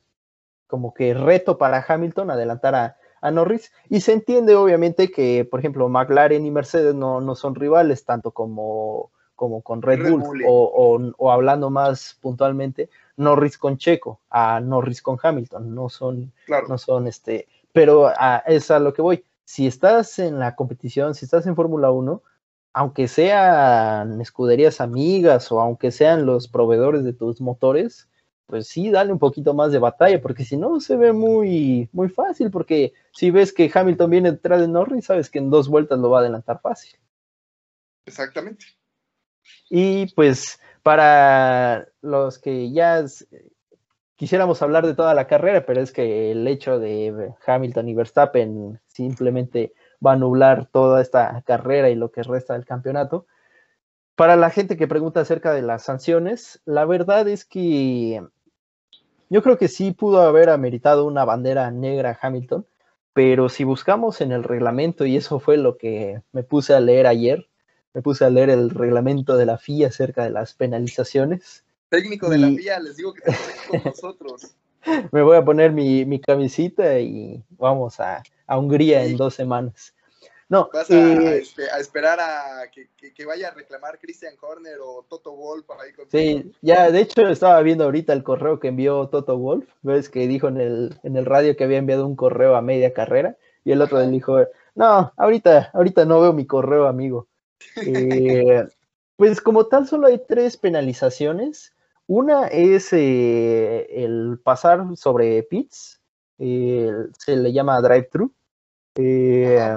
como 0.68 0.94
que 0.94 1.14
reto 1.14 1.58
para 1.58 1.86
Hamilton 1.88 2.32
adelantar 2.32 2.76
a, 2.76 2.98
Norris. 3.32 3.72
Y 3.88 4.02
se 4.02 4.12
entiende 4.12 4.54
obviamente 4.54 5.10
que, 5.10 5.46
por 5.46 5.62
ejemplo, 5.62 5.88
McLaren 5.88 6.46
y 6.46 6.52
Mercedes 6.52 6.94
no, 6.94 7.22
no 7.22 7.36
son 7.36 7.56
rivales 7.56 8.04
tanto 8.04 8.32
como, 8.32 9.12
como 9.34 9.62
con 9.62 9.82
Red, 9.82 10.12
Bull, 10.12 10.44
o, 10.46 11.32
hablando 11.32 11.70
más 11.70 12.18
puntualmente, 12.22 12.90
Norris 13.16 13.58
con 13.58 13.78
Checo, 13.78 14.20
a 14.30 14.60
Norris 14.60 15.02
con 15.02 15.18
Hamilton, 15.24 15.74
no 15.74 15.88
son, 15.88 16.34
no 16.68 16.78
son 16.78 17.08
este, 17.08 17.48
pero 17.72 18.08
a, 18.08 18.44
es 18.46 18.70
a 18.72 18.80
lo 18.80 18.94
que 18.94 19.02
voy. 19.02 19.24
Si 19.46 19.68
estás 19.68 20.20
en 20.20 20.38
la 20.38 20.56
competición, 20.56 21.16
si 21.16 21.24
estás 21.24 21.48
en 21.48 21.56
Fórmula 21.56 21.92
1, 21.92 22.22
aunque 22.74 23.08
sean 23.08 24.20
escuderías 24.20 24.82
amigas 24.82 25.52
o 25.52 25.62
aunque 25.62 25.92
sean 25.92 26.26
los 26.26 26.48
proveedores 26.48 27.04
de 27.04 27.14
tus 27.14 27.40
motores, 27.40 28.10
pues 28.48 28.68
sí, 28.68 28.92
dale 28.92 29.14
un 29.14 29.20
poquito 29.20 29.54
más 29.54 29.72
de 29.72 29.80
batalla, 29.80 30.22
porque 30.22 30.44
si 30.44 30.58
no 30.58 30.80
se 30.80 30.98
ve 30.98 31.14
muy, 31.14 31.90
muy 31.92 32.10
fácil, 32.10 32.52
porque 32.52 32.94
si 33.12 33.32
ves 33.32 33.54
que 33.54 33.72
Hamilton 33.74 34.10
viene 34.10 34.32
detrás 34.32 34.60
de 34.60 34.68
Norris, 34.68 35.06
sabes 35.06 35.30
que 35.30 35.40
en 35.40 35.50
dos 35.50 35.70
vueltas 35.70 36.00
lo 36.00 36.10
va 36.10 36.20
a 36.20 36.22
adelantar 36.22 36.60
fácil. 36.62 37.00
Exactamente. 38.06 38.66
Y 39.70 40.08
pues 40.14 40.60
para 40.82 41.88
los 42.02 42.38
que 42.38 42.72
ya 42.72 43.04
quisiéramos 44.16 44.62
hablar 44.62 44.86
de 44.86 44.96
toda 44.96 45.14
la 45.14 45.28
carrera, 45.28 45.66
pero 45.66 45.82
es 45.82 45.92
que 45.92 46.32
el 46.32 46.48
hecho 46.48 46.80
de 46.80 47.34
Hamilton 47.46 47.90
y 47.90 47.94
Verstappen 47.96 48.82
simplemente 48.88 49.74
va 50.06 50.14
a 50.14 50.18
nublar 50.18 50.68
toda 50.72 51.02
esta 51.02 51.42
carrera 51.46 51.90
y 51.90 51.96
lo 51.96 52.12
que 52.12 52.24
resta 52.24 52.54
del 52.54 52.66
campeonato. 52.66 53.26
Para 54.16 54.36
la 54.36 54.50
gente 54.50 54.78
que 54.78 54.88
pregunta 54.88 55.22
acerca 55.22 55.54
de 55.54 55.62
las 55.62 55.84
sanciones, 55.84 56.62
la 56.66 56.86
verdad 56.86 57.28
es 57.28 57.46
que 57.46 58.22
yo 59.30 59.42
creo 59.42 59.58
que 59.58 59.68
sí 59.68 59.92
pudo 59.92 60.22
haber 60.22 60.50
ameritado 60.50 61.06
una 61.06 61.26
bandera 61.26 61.72
negra 61.72 62.18
Hamilton, 62.22 62.68
pero 63.14 63.50
si 63.50 63.64
buscamos 63.64 64.22
en 64.22 64.32
el 64.32 64.44
reglamento, 64.44 65.06
y 65.06 65.18
eso 65.18 65.40
fue 65.40 65.58
lo 65.58 65.78
que 65.78 66.22
me 66.32 66.44
puse 66.44 66.74
a 66.74 66.80
leer 66.80 67.08
ayer, 67.08 67.48
me 67.94 68.02
puse 68.02 68.26
a 68.26 68.30
leer 68.30 68.50
el 68.50 68.70
reglamento 68.70 69.38
de 69.38 69.46
la 69.46 69.58
FIA 69.58 69.88
acerca 69.88 70.24
de 70.24 70.32
las 70.32 70.54
penalizaciones. 70.54 71.64
Técnico 71.90 72.30
de 72.30 72.40
la 72.40 72.48
FIA, 72.50 72.80
les 72.80 72.98
digo 72.98 73.14
que 73.14 73.22
te 73.22 73.36
con 73.70 73.82
nosotros. 73.86 74.56
Me 75.12 75.22
voy 75.22 75.38
a 75.38 75.46
poner 75.46 75.72
mi, 75.72 76.06
mi 76.06 76.20
camisita 76.20 77.00
y 77.00 77.44
vamos 77.52 78.00
a, 78.00 78.22
a 78.48 78.58
Hungría 78.58 79.04
en 79.04 79.18
dos 79.18 79.34
semanas. 79.36 79.94
No, 80.50 80.70
Vas 80.72 80.92
a, 80.92 80.94
eh, 80.94 81.38
este, 81.40 81.70
a 81.72 81.80
esperar 81.80 82.20
a 82.20 82.70
que, 82.72 82.90
que- 82.96 83.14
que 83.14 83.26
vaya 83.26 83.48
a 83.48 83.54
reclamar 83.54 83.98
Christian 84.00 84.36
Horner 84.40 84.78
o 84.84 85.04
Toto 85.10 85.36
Wolf 85.36 85.66
ahí 85.82 85.94
con 85.94 86.10
Sí, 86.12 86.52
ya, 86.62 86.92
de 86.92 87.02
hecho 87.02 87.22
estaba 87.28 87.60
viendo 87.62 87.86
ahorita 87.86 88.14
el 88.14 88.24
correo 88.24 88.60
que 88.60 88.68
envió 88.68 89.08
Toto 89.08 89.38
Wolf, 89.38 89.68
ves 89.82 90.10
que 90.10 90.28
dijo 90.28 90.50
en 90.50 90.60
el, 90.62 91.00
en 91.04 91.16
el 91.16 91.26
radio 91.26 91.56
que 91.56 91.64
había 91.64 91.78
enviado 91.80 92.06
un 92.06 92.16
correo 92.16 92.56
a 92.56 92.62
media 92.62 92.94
carrera 92.94 93.36
y 93.64 93.72
el 93.72 93.82
otro 93.82 93.98
le 94.00 94.08
dijo, 94.10 94.38
no, 94.76 95.12
ahorita, 95.18 95.72
ahorita 95.74 96.06
no 96.06 96.22
veo 96.22 96.34
mi 96.34 96.46
correo, 96.46 96.88
amigo. 96.88 97.28
Eh, 97.78 98.64
pues 99.16 99.42
como 99.42 99.66
tal 99.68 99.88
solo 99.88 100.08
hay 100.08 100.22
tres 100.28 100.58
penalizaciones. 100.58 101.74
Una 102.06 102.48
es 102.48 102.92
eh, 102.92 103.88
el 104.04 104.40
pasar 104.44 104.84
sobre 104.98 105.42
pits, 105.44 106.02
eh, 106.46 106.92
se 107.18 107.36
le 107.38 107.54
llama 107.54 107.80
drive-thru. 107.82 108.32
Eh, 108.96 109.76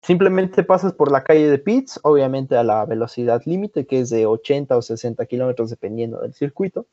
Simplemente 0.00 0.62
pasas 0.62 0.92
por 0.94 1.10
la 1.10 1.24
calle 1.24 1.50
de 1.50 1.58
pits, 1.58 1.98
obviamente 2.02 2.56
a 2.56 2.62
la 2.62 2.84
velocidad 2.86 3.42
límite, 3.44 3.84
que 3.86 4.00
es 4.00 4.10
de 4.10 4.26
80 4.26 4.76
o 4.76 4.80
60 4.80 5.26
kilómetros 5.26 5.70
dependiendo 5.70 6.20
del 6.20 6.32
circuito. 6.34 6.86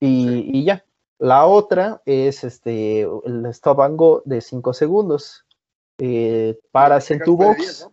Y, 0.00 0.50
y 0.58 0.64
ya. 0.64 0.84
La 1.18 1.46
otra 1.46 2.02
es 2.06 2.42
este 2.42 3.02
el 3.02 3.46
stop 3.46 3.80
and 3.82 3.96
go 3.96 4.22
de 4.24 4.40
5 4.40 4.72
segundos. 4.72 5.44
Eh, 5.98 6.58
paras 6.72 7.10
en 7.10 7.20
tu 7.20 7.36
box. 7.36 7.56
10, 7.58 7.80
¿no? 7.82 7.92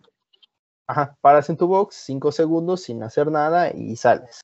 Ajá, 0.88 1.18
paras 1.22 1.50
en 1.50 1.58
tu 1.58 1.68
box 1.68 1.96
5 2.06 2.32
segundos 2.32 2.82
sin 2.84 3.04
hacer 3.04 3.30
nada 3.30 3.72
y 3.76 3.96
sales. 3.98 4.42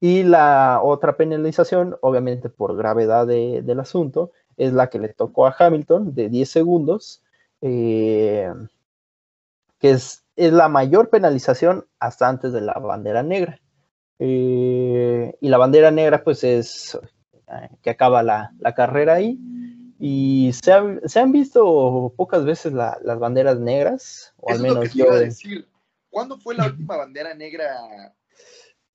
Y 0.00 0.24
la 0.24 0.80
otra 0.82 1.16
penalización, 1.16 1.96
obviamente 2.02 2.50
por 2.50 2.76
gravedad 2.76 3.26
de- 3.26 3.62
del 3.62 3.80
asunto, 3.80 4.32
es 4.58 4.72
la 4.74 4.90
que 4.90 4.98
le 4.98 5.08
tocó 5.08 5.46
a 5.46 5.54
Hamilton 5.58 6.14
de 6.14 6.28
10 6.28 6.50
segundos, 6.50 7.22
eh, 7.62 8.52
que 9.78 9.90
es, 9.92 10.24
es 10.36 10.52
la 10.52 10.68
mayor 10.68 11.08
penalización 11.08 11.86
hasta 11.98 12.28
antes 12.28 12.52
de 12.52 12.60
la 12.60 12.74
bandera 12.74 13.22
negra. 13.22 13.60
Eh, 14.18 15.36
y 15.40 15.48
la 15.48 15.58
bandera 15.58 15.90
negra, 15.90 16.22
pues 16.24 16.42
es 16.44 16.98
eh, 17.46 17.68
que 17.82 17.90
acaba 17.90 18.22
la, 18.22 18.52
la 18.58 18.74
carrera 18.74 19.14
ahí. 19.14 19.38
Y 20.00 20.52
se, 20.52 20.72
ha- 20.72 21.00
se 21.06 21.18
han 21.20 21.32
visto 21.32 22.12
pocas 22.16 22.44
veces 22.44 22.72
la- 22.72 22.98
las 23.02 23.18
banderas 23.18 23.58
negras, 23.58 24.32
o 24.38 24.50
al 24.50 24.56
Eso 24.56 24.66
es 24.66 24.72
lo 24.74 24.74
que 24.74 24.80
menos 24.88 24.94
yo. 24.94 25.04
iba 25.06 25.14
a 25.14 25.18
en- 25.18 25.24
decir. 25.28 25.68
¿Cuándo 26.10 26.38
fue 26.38 26.54
la 26.54 26.66
última 26.66 26.96
bandera 26.96 27.34
negra? 27.34 28.14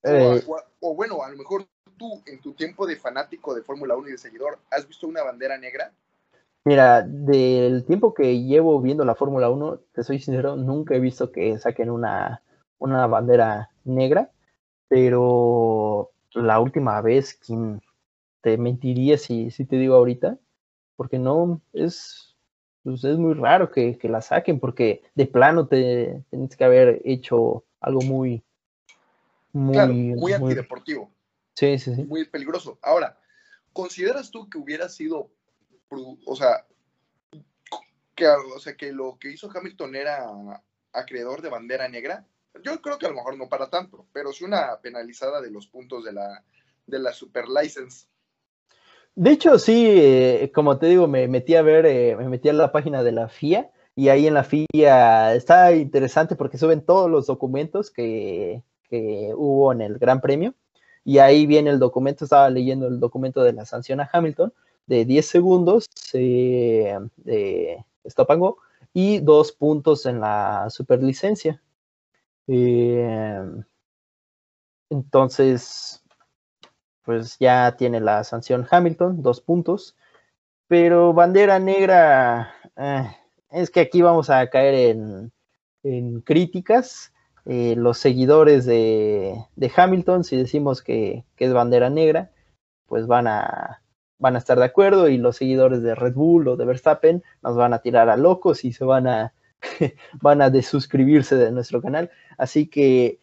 O, 0.06 0.52
o- 0.52 0.64
o 0.82 0.96
bueno, 0.96 1.24
a 1.24 1.30
lo 1.30 1.38
mejor 1.38 1.66
tú, 1.98 2.22
en 2.26 2.40
tu 2.42 2.54
tiempo 2.54 2.86
de 2.86 2.96
fanático 2.96 3.54
de 3.54 3.62
Fórmula 3.62 3.96
1 3.96 4.08
y 4.10 4.12
de 4.12 4.18
seguidor, 4.18 4.60
¿has 4.72 4.88
visto 4.88 5.08
una 5.08 5.24
bandera 5.24 5.58
negra? 5.58 5.92
Mira, 6.66 7.02
del 7.02 7.84
tiempo 7.86 8.14
que 8.14 8.42
llevo 8.42 8.80
viendo 8.80 9.04
la 9.04 9.16
Fórmula 9.16 9.50
1, 9.50 9.80
te 9.94 10.04
soy 10.04 10.20
sincero, 10.20 10.56
nunca 10.56 10.96
he 10.96 11.00
visto 11.00 11.32
que 11.32 11.58
saquen 11.58 11.90
una, 11.90 12.42
una 12.80 13.06
bandera 13.08 13.70
negra, 13.84 14.32
pero 14.88 16.12
la 16.34 16.60
última 16.60 17.02
vez, 17.02 17.34
¿quién 17.36 17.82
te 18.42 18.58
mentiría 18.58 19.18
si, 19.18 19.52
si 19.52 19.66
te 19.66 19.76
digo 19.78 19.96
ahorita? 19.96 20.38
Porque 20.96 21.20
no, 21.20 21.60
es, 21.74 22.36
pues 22.84 23.04
es 23.04 23.18
muy 23.18 23.34
raro 23.34 23.72
que, 23.72 23.98
que 23.98 24.08
la 24.08 24.22
saquen, 24.22 24.60
porque 24.60 25.02
de 25.16 25.26
plano 25.26 25.68
te 25.68 26.24
tienes 26.30 26.56
que 26.56 26.64
haber 26.64 27.02
hecho 27.04 27.64
algo 27.82 28.02
muy, 28.04 28.42
muy, 29.52 29.74
claro, 29.74 29.94
muy 29.94 30.16
muy- 30.16 30.34
antideportivo, 30.34 31.10
sí, 31.56 31.78
sí, 31.78 31.96
sí. 31.96 32.04
muy 32.04 32.26
peligroso. 32.26 32.80
Ahora, 32.82 33.18
¿consideras 33.72 34.32
tú 34.32 34.50
que 34.50 34.58
hubiera 34.58 34.90
sido, 34.90 35.32
o 35.90 36.36
sea, 36.36 36.66
que, 38.16 38.28
o 38.28 38.60
sea, 38.60 38.76
que 38.76 38.92
lo 38.92 39.18
que 39.20 39.32
hizo 39.32 39.50
Hamilton 39.54 39.96
era 39.96 40.26
acreedor 40.92 41.42
de 41.42 41.50
bandera 41.50 41.88
negra? 41.90 42.26
Yo 42.64 42.80
creo 42.82 43.00
que 43.00 43.08
a 43.08 43.10
lo 43.10 43.16
mejor 43.16 43.38
no 43.38 43.50
para 43.50 43.70
tanto, 43.70 44.06
pero 44.14 44.32
sí 44.32 44.44
una 44.44 44.80
penalizada 44.82 45.42
de 45.42 45.50
los 45.50 45.68
puntos 45.68 46.04
de 46.06 46.14
la, 46.14 46.44
de 46.86 47.00
la 47.00 47.12
super 47.14 47.46
license. 47.48 48.08
De 49.16 49.32
hecho, 49.32 49.60
sí, 49.60 49.86
eh, 49.90 50.52
como 50.54 50.78
te 50.78 50.88
digo, 50.88 51.08
me 51.08 51.28
metí 51.28 51.56
a 51.56 51.62
ver, 51.62 51.86
eh, 51.86 52.16
me 52.16 52.30
metí 52.30 52.50
a 52.50 52.54
la 52.54 52.72
página 52.72 53.04
de 53.04 53.12
la 53.12 53.28
FIA 53.28 53.72
y 53.96 54.10
ahí 54.10 54.26
en 54.26 54.34
la 54.34 54.44
FIA 54.44 55.36
está 55.36 55.74
interesante 55.74 56.36
porque 56.36 56.58
suben 56.58 56.84
todos 56.84 57.10
los 57.10 57.28
documentos 57.28 57.92
que, 57.92 58.64
que 58.90 59.32
hubo 59.36 59.72
en 59.72 59.82
el 59.82 60.00
Gran 60.00 60.20
Premio 60.20 60.56
y 61.06 61.18
ahí 61.20 61.46
viene 61.46 61.70
el 61.70 61.80
documento, 61.80 62.26
estaba 62.26 62.50
leyendo 62.50 62.88
el 62.88 63.00
documento 63.00 63.44
de 63.44 63.54
la 63.54 63.66
sanción 63.66 64.00
a 64.00 64.10
Hamilton 64.12 64.54
de 64.86 65.06
10 65.06 65.26
segundos 65.26 65.90
de 66.14 67.84
stop 68.06 68.32
and 68.32 68.40
go 68.40 68.58
y 68.94 69.20
dos 69.20 69.52
puntos 69.52 70.06
en 70.06 70.20
la 70.20 70.70
superlicencia. 70.70 71.62
Eh, 72.48 73.42
entonces, 74.90 76.04
pues 77.04 77.38
ya 77.40 77.76
tiene 77.78 78.00
la 78.00 78.24
sanción 78.24 78.68
Hamilton, 78.70 79.22
dos 79.22 79.42
puntos. 79.42 79.96
Pero 80.68 81.14
bandera 81.14 81.60
negra, 81.60 82.54
eh, 82.76 83.16
es 83.52 83.70
que 83.70 83.82
aquí 83.82 84.02
vamos 84.02 84.30
a 84.30 84.50
caer 84.50 84.96
en, 84.96 85.32
en 85.84 86.22
críticas. 86.22 87.13
Eh, 87.46 87.76
los 87.78 87.98
seguidores 87.98 88.66
de, 88.66 89.36
de 89.56 89.72
Hamilton, 89.76 90.24
si 90.24 90.38
decimos 90.38 90.82
que, 90.82 91.26
que 91.36 91.46
es 91.46 91.54
bandera 91.54 91.90
negra, 91.90 92.32
pues 92.88 93.06
van 93.06 93.28
a, 93.28 93.82
van 94.18 94.36
a 94.36 94.38
estar 94.38 94.58
de 94.58 94.66
acuerdo 94.66 95.10
y 95.10 95.18
los 95.18 95.38
seguidores 95.38 95.84
de 95.84 95.96
Red 95.96 96.14
Bull 96.14 96.48
o 96.48 96.56
de 96.56 96.66
Verstappen 96.66 97.24
nos 97.42 97.58
van 97.58 97.74
a 97.74 97.80
tirar 97.80 98.10
a 98.10 98.16
locos 98.16 98.64
y 98.64 98.72
se 98.72 98.86
van 98.86 99.08
a, 99.08 99.34
van 100.22 100.42
a 100.42 100.50
desuscribirse 100.50 101.36
de 101.36 101.52
nuestro 101.52 101.82
canal. 101.82 102.10
Así 102.38 102.68
que 102.68 103.20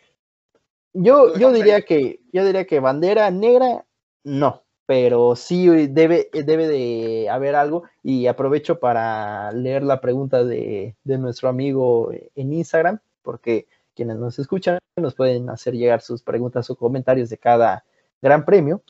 yo, 0.93 1.37
yo 1.39 1.53
diría 1.53 1.83
que 1.83 2.21
yo 2.33 2.45
diría 2.45 2.67
que 2.67 2.81
bandera 2.81 3.31
negra 3.31 3.87
no, 4.25 4.65
pero 4.85 5.37
sí 5.37 5.69
debe, 5.89 6.29
debe 6.33 6.69
de 6.69 7.31
haber 7.31 7.55
algo 7.55 7.85
y 8.03 8.27
aprovecho 8.27 8.81
para 8.81 9.53
leer 9.53 9.83
la 9.83 10.01
pregunta 10.01 10.45
de, 10.45 10.97
de 11.05 11.19
nuestro 11.19 11.49
amigo 11.49 12.11
en 12.35 12.53
Instagram, 12.53 12.99
porque 13.23 13.67
quienes 14.01 14.17
nos 14.17 14.39
escuchan 14.39 14.79
nos 14.97 15.15
pueden 15.15 15.51
hacer 15.51 15.75
llegar 15.75 16.01
sus 16.01 16.23
preguntas 16.23 16.71
o 16.71 16.77
comentarios 16.77 17.29
de 17.29 17.37
cada 17.37 17.85
gran 18.23 18.47
premio. 18.47 18.83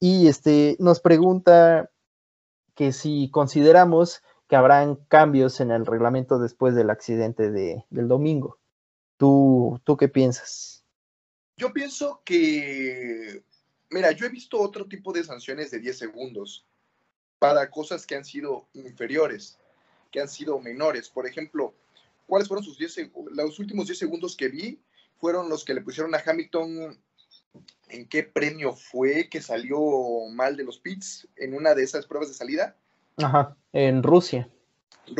Y 0.00 0.28
este 0.28 0.78
nos 0.78 1.00
pregunta 1.00 1.90
que 2.74 2.92
si 2.92 3.28
consideramos 3.30 4.22
que 4.48 4.56
habrán 4.56 4.96
cambios 5.08 5.60
en 5.60 5.72
el 5.72 5.84
reglamento 5.84 6.38
después 6.38 6.74
del 6.74 6.88
accidente 6.88 7.50
de, 7.50 7.84
del 7.90 8.08
domingo. 8.08 8.58
¿Tú, 9.18 9.78
¿Tú 9.84 9.98
qué 9.98 10.08
piensas? 10.08 10.82
Yo 11.58 11.74
pienso 11.74 12.22
que, 12.24 13.42
mira, 13.90 14.12
yo 14.12 14.24
he 14.24 14.30
visto 14.30 14.58
otro 14.58 14.86
tipo 14.86 15.12
de 15.12 15.22
sanciones 15.22 15.70
de 15.70 15.80
10 15.80 15.98
segundos 15.98 16.64
para 17.38 17.70
cosas 17.70 18.06
que 18.06 18.16
han 18.16 18.24
sido 18.24 18.66
inferiores, 18.72 19.58
que 20.10 20.22
han 20.22 20.28
sido 20.28 20.58
menores. 20.60 21.10
Por 21.10 21.26
ejemplo, 21.26 21.74
¿cuáles 22.26 22.48
fueron 22.48 22.64
sus 22.64 22.78
10 22.78 22.96
seg- 22.96 23.30
los 23.30 23.58
últimos 23.58 23.86
10 23.86 23.98
segundos 23.98 24.36
que 24.36 24.48
vi? 24.48 24.80
Fueron 25.18 25.48
los 25.48 25.64
que 25.64 25.74
le 25.74 25.80
pusieron 25.80 26.14
a 26.14 26.22
Hamilton. 26.24 26.98
¿En 27.88 28.08
qué 28.08 28.22
premio 28.22 28.74
fue 28.74 29.28
que 29.30 29.40
salió 29.40 29.78
mal 30.32 30.56
de 30.56 30.64
los 30.64 30.78
pits 30.78 31.26
en 31.36 31.54
una 31.54 31.74
de 31.74 31.84
esas 31.84 32.06
pruebas 32.06 32.28
de 32.28 32.34
salida? 32.34 32.76
Ajá, 33.16 33.56
en 33.72 34.02
Rusia. 34.02 34.50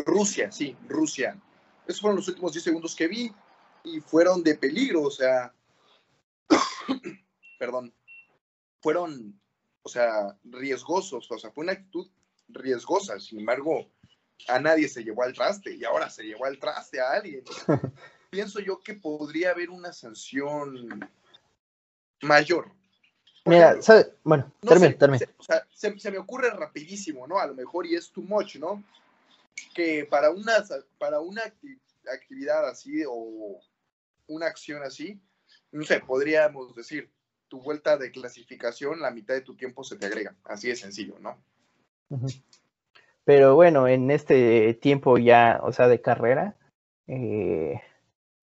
Rusia, 0.05 0.51
sí, 0.51 0.75
Rusia. 0.87 1.41
Esos 1.87 2.01
fueron 2.01 2.17
los 2.17 2.27
últimos 2.27 2.51
10 2.51 2.63
segundos 2.63 2.95
que 2.95 3.07
vi 3.07 3.31
y 3.83 4.01
fueron 4.01 4.43
de 4.43 4.55
peligro, 4.55 5.03
o 5.03 5.11
sea, 5.11 5.53
perdón, 7.59 7.93
fueron, 8.81 9.39
o 9.81 9.89
sea, 9.89 10.37
riesgosos, 10.43 11.31
o 11.31 11.37
sea, 11.39 11.51
fue 11.51 11.63
una 11.63 11.73
actitud 11.73 12.07
riesgosa, 12.49 13.19
sin 13.19 13.39
embargo, 13.39 13.89
a 14.47 14.59
nadie 14.59 14.87
se 14.87 15.03
llevó 15.03 15.23
al 15.23 15.33
traste 15.33 15.73
y 15.75 15.83
ahora 15.83 16.09
se 16.09 16.23
llevó 16.23 16.45
al 16.45 16.59
traste 16.59 16.99
a 16.99 17.11
alguien. 17.11 17.43
Pienso 18.29 18.59
yo 18.59 18.79
que 18.79 18.93
podría 18.93 19.51
haber 19.51 19.69
una 19.69 19.93
sanción 19.93 20.99
mayor. 22.21 22.71
Por 23.43 23.53
Mira, 23.53 23.67
ejemplo, 23.67 23.83
¿sabe? 23.83 24.13
bueno, 24.23 24.51
no 24.61 24.71
se- 24.77 25.29
o 25.37 25.43
sea, 25.43 25.65
se, 25.73 25.97
se 25.99 26.11
me 26.11 26.17
ocurre 26.17 26.49
rapidísimo, 26.49 27.25
¿no? 27.27 27.39
A 27.39 27.47
lo 27.47 27.53
mejor 27.55 27.85
y 27.85 27.95
es 27.95 28.11
too 28.11 28.21
much, 28.23 28.57
¿no? 28.57 28.83
Que 29.73 30.05
para 30.05 30.29
una, 30.31 30.63
para 30.97 31.19
una 31.21 31.41
acti- 31.43 31.79
actividad 32.13 32.67
así 32.67 33.03
o 33.07 33.59
una 34.27 34.47
acción 34.47 34.83
así, 34.83 35.19
no 35.71 35.83
sé, 35.85 35.99
podríamos 36.01 36.75
decir, 36.75 37.09
tu 37.47 37.61
vuelta 37.61 37.97
de 37.97 38.11
clasificación, 38.11 38.99
la 38.99 39.11
mitad 39.11 39.33
de 39.33 39.41
tu 39.41 39.55
tiempo 39.55 39.83
se 39.85 39.95
te 39.95 40.05
agrega. 40.07 40.35
Así 40.43 40.67
de 40.67 40.75
sencillo, 40.75 41.17
¿no? 41.19 41.41
Pero 43.27 43.55
bueno, 43.55 43.89
en 43.89 44.09
este 44.09 44.73
tiempo 44.75 45.17
ya, 45.17 45.59
o 45.61 45.73
sea, 45.73 45.89
de 45.89 45.99
carrera, 45.99 46.55
eh, 47.07 47.81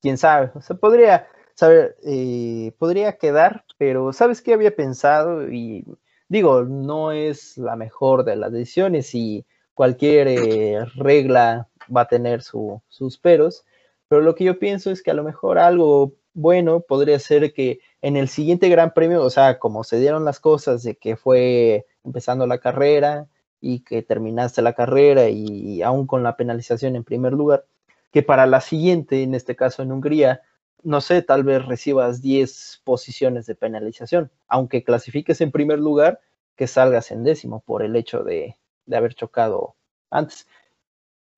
quién 0.02 0.18
sabe, 0.18 0.50
o 0.54 0.60
sea, 0.60 0.76
podría, 0.76 1.26
saber, 1.54 1.96
eh, 2.04 2.70
podría 2.78 3.16
quedar, 3.16 3.64
pero 3.78 4.12
¿sabes 4.12 4.42
qué 4.42 4.52
había 4.52 4.76
pensado? 4.76 5.50
Y 5.50 5.86
digo, 6.28 6.64
no 6.64 7.12
es 7.12 7.56
la 7.56 7.76
mejor 7.76 8.26
de 8.26 8.36
las 8.36 8.52
decisiones 8.52 9.14
y 9.14 9.46
cualquier 9.72 10.28
eh, 10.28 10.84
regla 10.96 11.70
va 11.84 12.02
a 12.02 12.08
tener 12.08 12.42
sus 12.42 13.18
peros, 13.22 13.64
pero 14.08 14.20
lo 14.20 14.34
que 14.34 14.44
yo 14.44 14.58
pienso 14.58 14.90
es 14.90 15.02
que 15.02 15.10
a 15.12 15.14
lo 15.14 15.24
mejor 15.24 15.58
algo 15.58 16.12
bueno 16.34 16.80
podría 16.80 17.18
ser 17.20 17.54
que 17.54 17.80
en 18.02 18.18
el 18.18 18.28
siguiente 18.28 18.68
Gran 18.68 18.92
Premio, 18.92 19.22
o 19.22 19.30
sea, 19.30 19.58
como 19.58 19.82
se 19.82 19.98
dieron 19.98 20.26
las 20.26 20.40
cosas 20.40 20.82
de 20.82 20.96
que 20.96 21.16
fue 21.16 21.86
empezando 22.04 22.46
la 22.46 22.58
carrera 22.58 23.28
y 23.64 23.80
que 23.80 24.02
terminaste 24.02 24.60
la 24.60 24.74
carrera 24.74 25.30
y 25.30 25.80
aún 25.80 26.06
con 26.06 26.22
la 26.22 26.36
penalización 26.36 26.96
en 26.96 27.04
primer 27.04 27.32
lugar, 27.32 27.64
que 28.12 28.22
para 28.22 28.46
la 28.46 28.60
siguiente, 28.60 29.22
en 29.22 29.34
este 29.34 29.56
caso 29.56 29.82
en 29.82 29.90
Hungría, 29.90 30.42
no 30.82 31.00
sé, 31.00 31.22
tal 31.22 31.44
vez 31.44 31.64
recibas 31.64 32.20
10 32.20 32.82
posiciones 32.84 33.46
de 33.46 33.54
penalización, 33.54 34.30
aunque 34.48 34.84
clasifiques 34.84 35.40
en 35.40 35.50
primer 35.50 35.78
lugar, 35.78 36.20
que 36.56 36.66
salgas 36.66 37.10
en 37.10 37.24
décimo 37.24 37.60
por 37.60 37.82
el 37.82 37.96
hecho 37.96 38.22
de, 38.22 38.56
de 38.84 38.96
haber 38.96 39.14
chocado 39.14 39.74
antes. 40.10 40.46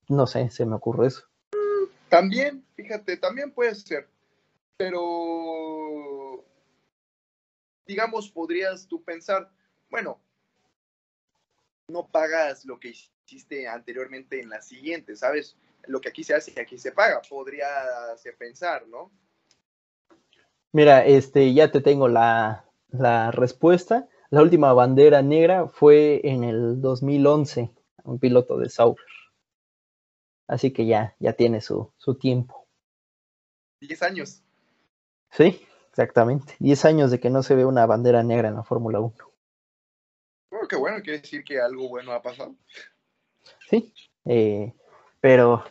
No 0.09 0.27
sé, 0.27 0.51
se 0.51 0.67
me 0.67 0.75
ocurre 0.75 1.07
eso. 1.07 1.23
También, 2.09 2.65
fíjate, 2.75 3.17
también 3.17 3.53
puede 3.53 3.75
ser, 3.77 4.09
pero 4.77 6.45
digamos, 7.87 8.29
podrías 8.29 8.87
tú 8.89 9.03
pensar, 9.03 9.49
bueno, 9.91 10.19
no 11.89 12.09
pagas 12.09 12.65
lo 12.65 12.79
que 12.79 12.91
hiciste 12.91 13.69
anteriormente 13.69 14.41
en 14.41 14.49
la 14.49 14.61
siguiente, 14.61 15.17
¿sabes? 15.17 15.57
Lo 15.87 16.01
que 16.01 16.09
aquí 16.09 16.25
se 16.25 16.35
hace 16.35 16.53
y 16.55 16.61
aquí 16.61 16.79
se 16.79 16.93
paga, 16.93 17.23
podría 17.29 17.69
pensar, 18.39 18.87
¿no? 18.89 19.11
Mira, 20.73 21.05
este, 21.05 21.55
ya 21.55 21.71
te 21.71 21.81
tengo 21.81 22.09
la, 22.09 22.65
la 22.89 23.31
respuesta. 23.31 24.09
La 24.31 24.43
última 24.43 24.73
bandera 24.73 25.23
negra 25.23 25.69
fue 25.69 26.21
en 26.25 26.43
el 26.45 26.81
2011, 26.81 27.71
un 28.05 28.19
piloto 28.19 28.59
de 28.59 28.69
Sauber. 28.69 29.05
Así 30.49 30.73
que 30.73 30.87
ya, 30.87 31.15
ya 31.19 31.33
tiene 31.35 31.61
su, 31.61 31.93
su 31.97 32.17
tiempo. 32.17 32.67
Diez 33.81 34.03
años. 34.03 34.43
Sí, 35.31 35.65
exactamente. 35.91 36.57
Diez 36.59 36.85
años 36.85 37.11
de 37.11 37.21
que 37.21 37.31
no 37.31 37.43
se 37.43 37.55
ve 37.55 37.65
una 37.65 37.87
bandera 37.87 38.23
negra 38.23 38.49
en 38.49 38.57
la 38.57 38.63
Fórmula 38.65 39.01
1. 39.01 39.15
Bueno, 40.51 40.69
qué 40.69 40.77
bueno, 40.77 41.03
quiere 41.03 41.21
decir 41.21 41.45
que 41.45 41.61
algo 41.61 41.89
bueno 41.89 42.13
ha 42.13 42.23
pasado. 42.23 42.55
Sí, 43.69 43.93
eh, 44.25 44.73
pero 45.21 45.65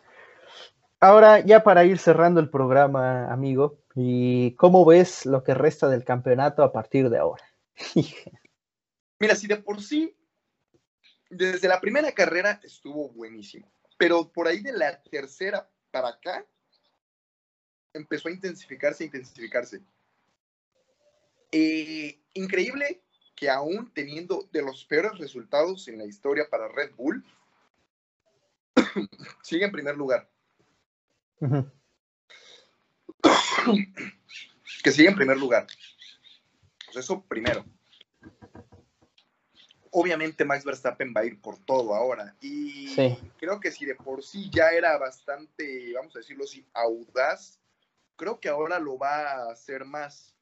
ahora 0.99 1.39
ya 1.39 1.63
para 1.63 1.85
ir 1.85 1.97
cerrando 1.97 2.39
el 2.39 2.49
programa, 2.49 3.31
amigo, 3.31 3.79
¿y 3.95 4.55
cómo 4.55 4.85
ves 4.85 5.25
lo 5.25 5.43
que 5.43 5.53
resta 5.53 5.87
del 5.87 6.03
campeonato 6.03 6.63
a 6.63 6.71
partir 6.71 7.09
de 7.09 7.17
ahora? 7.17 7.43
Mira, 9.19 9.35
si 9.35 9.47
de 9.47 9.57
por 9.57 9.81
sí, 9.81 10.15
desde 11.29 11.67
la 11.67 11.79
primera 11.79 12.11
carrera 12.11 12.59
estuvo 12.63 13.09
buenísimo 13.09 13.75
pero 13.97 14.31
por 14.31 14.47
ahí 14.47 14.61
de 14.61 14.73
la 14.73 15.01
tercera 15.03 15.69
para 15.91 16.09
acá 16.09 16.45
empezó 17.93 18.27
a 18.27 18.31
intensificarse, 18.31 19.05
intensificarse. 19.05 19.81
Eh, 21.51 22.19
increíble 22.33 23.04
que 23.35 23.49
aún 23.49 23.91
teniendo 23.93 24.47
de 24.51 24.61
los 24.61 24.85
peores 24.85 25.17
resultados 25.17 25.87
en 25.87 25.97
la 25.97 26.05
historia 26.05 26.47
para 26.49 26.67
Red 26.67 26.95
Bull, 26.95 27.23
sigue 29.43 29.65
en 29.65 29.71
primer 29.71 29.97
lugar. 29.97 30.29
que 34.83 34.91
sigue 34.91 35.09
en 35.09 35.15
primer 35.15 35.37
lugar. 35.37 35.67
Pues 36.85 36.97
eso 36.97 37.23
primero 37.27 37.65
obviamente 39.97 40.43
Max 40.43 40.65
Verstappen 40.65 41.13
va 41.15 41.21
a 41.21 41.25
ir 41.25 41.39
por 41.39 41.57
todo 41.57 41.95
ahora. 41.95 42.35
Y 42.41 42.93
creo 43.37 43.61
que 43.61 43.71
si 43.71 43.85
de 43.85 43.95
por 43.95 44.23
sí 44.23 44.49
ya 44.51 44.71
era 44.71 44.97
bastante, 44.97 45.93
vamos 45.93 46.13
a 46.15 46.19
decirlo 46.19 46.43
así, 46.43 46.65
audaz, 46.73 47.61
creo 48.17 48.39
que 48.41 48.49
ahora 48.49 48.77
lo 48.77 48.97
va 48.97 49.21
a 49.21 49.51
hacer 49.51 49.85
más. 49.85 50.35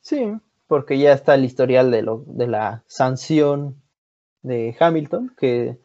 Sí, 0.00 0.28
porque 0.66 0.98
ya 0.98 1.12
está 1.12 1.34
el 1.34 1.44
historial 1.44 1.90
de, 1.90 2.02
lo, 2.02 2.24
de 2.26 2.46
la 2.46 2.84
sanción 2.86 3.82
de 4.42 4.76
Hamilton, 4.78 5.34
que 5.36 5.78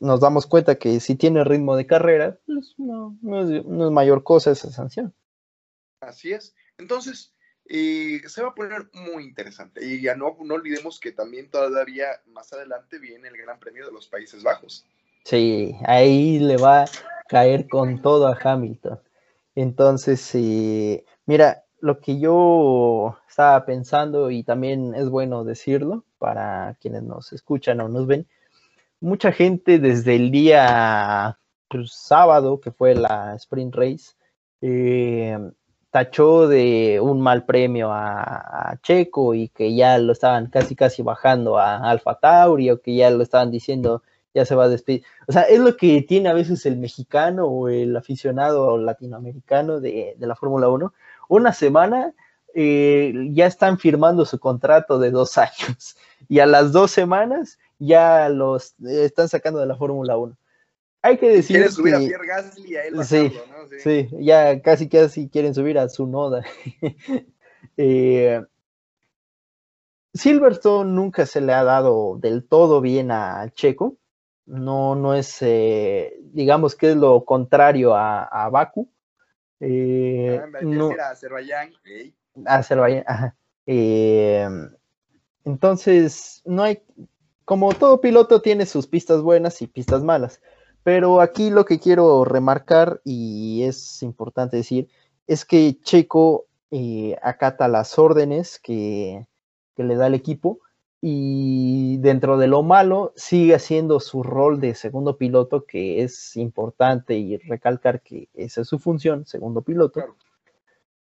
nos 0.00 0.20
damos 0.20 0.46
cuenta 0.46 0.76
que 0.76 1.00
si 1.00 1.14
tiene 1.14 1.44
ritmo 1.44 1.76
de 1.76 1.86
carrera, 1.86 2.38
pues 2.46 2.74
no, 2.78 3.16
no, 3.22 3.42
es, 3.42 3.64
no 3.64 3.86
es 3.86 3.92
mayor 3.92 4.22
cosa 4.24 4.50
esa 4.50 4.70
sanción. 4.70 5.14
Así 6.00 6.32
es. 6.32 6.54
Entonces, 6.78 7.34
y 7.64 8.18
se 8.20 8.42
va 8.42 8.48
a 8.48 8.54
poner 8.54 8.90
muy 8.92 9.24
interesante. 9.24 9.84
Y 9.84 10.00
ya 10.02 10.16
no, 10.16 10.36
no 10.42 10.54
olvidemos 10.54 10.98
que 10.98 11.12
también 11.12 11.50
todavía 11.50 12.06
más 12.26 12.52
adelante 12.52 12.98
viene 12.98 13.28
el 13.28 13.36
Gran 13.36 13.58
Premio 13.58 13.86
de 13.86 13.92
los 13.92 14.08
Países 14.08 14.42
Bajos. 14.42 14.86
Sí, 15.24 15.76
ahí 15.86 16.38
le 16.38 16.56
va 16.56 16.82
a 16.82 16.90
caer 17.28 17.68
con 17.68 18.02
todo 18.02 18.26
a 18.26 18.38
Hamilton. 18.42 19.00
Entonces, 19.54 20.32
mira, 21.26 21.61
lo 21.82 22.00
que 22.00 22.18
yo 22.20 23.18
estaba 23.28 23.66
pensando, 23.66 24.30
y 24.30 24.44
también 24.44 24.94
es 24.94 25.10
bueno 25.10 25.44
decirlo 25.44 26.04
para 26.18 26.76
quienes 26.80 27.02
nos 27.02 27.32
escuchan 27.32 27.80
o 27.80 27.88
nos 27.88 28.06
ven, 28.06 28.26
mucha 29.00 29.32
gente 29.32 29.80
desde 29.80 30.14
el 30.14 30.30
día 30.30 31.38
pues, 31.68 31.92
sábado, 31.92 32.60
que 32.60 32.70
fue 32.70 32.94
la 32.94 33.34
sprint 33.34 33.74
race, 33.74 34.14
eh, 34.60 35.36
tachó 35.90 36.46
de 36.46 37.00
un 37.02 37.20
mal 37.20 37.44
premio 37.44 37.90
a, 37.92 38.78
Checo 38.82 39.34
y 39.34 39.48
que 39.48 39.74
ya 39.74 39.98
lo 39.98 40.12
estaban 40.12 40.46
casi 40.46 40.74
casi 40.76 41.02
bajando 41.02 41.58
a 41.58 41.90
Alfa 41.90 42.14
Tauri 42.18 42.70
o 42.70 42.80
que 42.80 42.94
ya 42.94 43.10
lo 43.10 43.22
estaban 43.22 43.50
diciendo 43.50 44.02
ya 44.34 44.44
se 44.44 44.54
va 44.54 44.64
a 44.64 44.68
despedir. 44.68 45.02
O 45.26 45.32
sea, 45.32 45.42
es 45.42 45.60
lo 45.60 45.76
que 45.76 46.02
tiene 46.02 46.28
a 46.28 46.34
veces 46.34 46.64
el 46.66 46.76
mexicano 46.76 47.46
o 47.46 47.68
el 47.68 47.96
aficionado 47.96 48.78
latinoamericano 48.78 49.80
de, 49.80 50.16
la 50.18 50.36
Fórmula 50.36 50.68
1. 50.68 50.92
Una 51.32 51.52
semana 51.54 52.12
eh, 52.54 53.14
ya 53.30 53.46
están 53.46 53.78
firmando 53.78 54.26
su 54.26 54.38
contrato 54.38 54.98
de 54.98 55.10
dos 55.10 55.38
años 55.38 55.96
y 56.28 56.40
a 56.40 56.46
las 56.46 56.72
dos 56.72 56.90
semanas 56.90 57.58
ya 57.78 58.28
los 58.28 58.74
están 58.84 59.28
sacando 59.28 59.58
de 59.58 59.66
la 59.66 59.76
Fórmula 59.76 60.16
1 60.16 60.36
hay 61.02 61.18
que 61.18 61.28
decir. 61.28 61.56
Quieren 61.56 61.72
subir 61.72 61.94
a 61.96 61.98
Pierre 61.98 62.26
Gasly 62.26 62.76
a 62.76 62.84
él 62.84 63.04
sí, 63.04 63.32
¿no? 63.50 63.78
Sí. 63.82 64.08
ya 64.20 64.62
casi 64.62 64.88
casi 64.88 65.28
quieren 65.28 65.54
subir 65.54 65.78
a 65.78 65.88
su 65.88 66.06
noda. 66.06 66.44
Eh, 67.76 68.44
Silverstone 70.12 70.90
nunca 70.92 71.26
se 71.26 71.40
le 71.40 71.52
ha 71.54 71.62
dado 71.62 72.18
del 72.18 72.44
todo 72.44 72.80
bien 72.80 73.12
a 73.12 73.48
Checo. 73.54 73.96
No, 74.46 74.96
no 74.96 75.14
es, 75.14 75.40
eh, 75.40 76.18
digamos 76.32 76.74
que 76.74 76.90
es 76.90 76.96
lo 76.96 77.24
contrario 77.24 77.94
a, 77.94 78.24
a 78.24 78.50
Baku. 78.50 78.90
Eh, 79.64 80.40
ah, 80.42 80.58
no, 80.62 80.90
a 80.90 81.10
Azerbaiyán. 81.10 81.70
Azerbaiyán, 82.44 83.04
ajá. 83.06 83.36
Eh, 83.66 84.48
entonces, 85.44 86.42
no 86.44 86.64
hay, 86.64 86.82
como 87.44 87.72
todo 87.72 88.00
piloto 88.00 88.42
tiene 88.42 88.66
sus 88.66 88.88
pistas 88.88 89.22
buenas 89.22 89.62
y 89.62 89.68
pistas 89.68 90.02
malas. 90.02 90.40
Pero 90.82 91.20
aquí 91.20 91.50
lo 91.50 91.64
que 91.64 91.78
quiero 91.78 92.24
remarcar, 92.24 93.00
y 93.04 93.62
es 93.62 94.02
importante 94.02 94.56
decir, 94.56 94.88
es 95.28 95.44
que 95.44 95.78
Checo 95.80 96.46
eh, 96.72 97.16
acata 97.22 97.68
las 97.68 97.98
órdenes 97.98 98.58
que, 98.58 99.26
le 99.76 99.96
da 99.96 100.08
el 100.08 100.14
equipo 100.14 100.60
y 101.04 101.96
dentro 101.98 102.38
de 102.38 102.46
lo 102.46 102.62
malo 102.62 103.12
sigue 103.16 103.56
haciendo 103.56 103.98
su 103.98 104.22
rol 104.22 104.60
de 104.60 104.76
segundo 104.76 105.16
piloto, 105.16 105.64
que 105.64 106.04
es 106.04 106.36
importante 106.36 107.14
y 107.16 107.38
recalcar 107.38 108.02
que 108.02 108.28
esa 108.34 108.60
es 108.60 108.68
su 108.68 108.78
función, 108.78 109.26
segundo 109.26 109.62
piloto. 109.62 110.00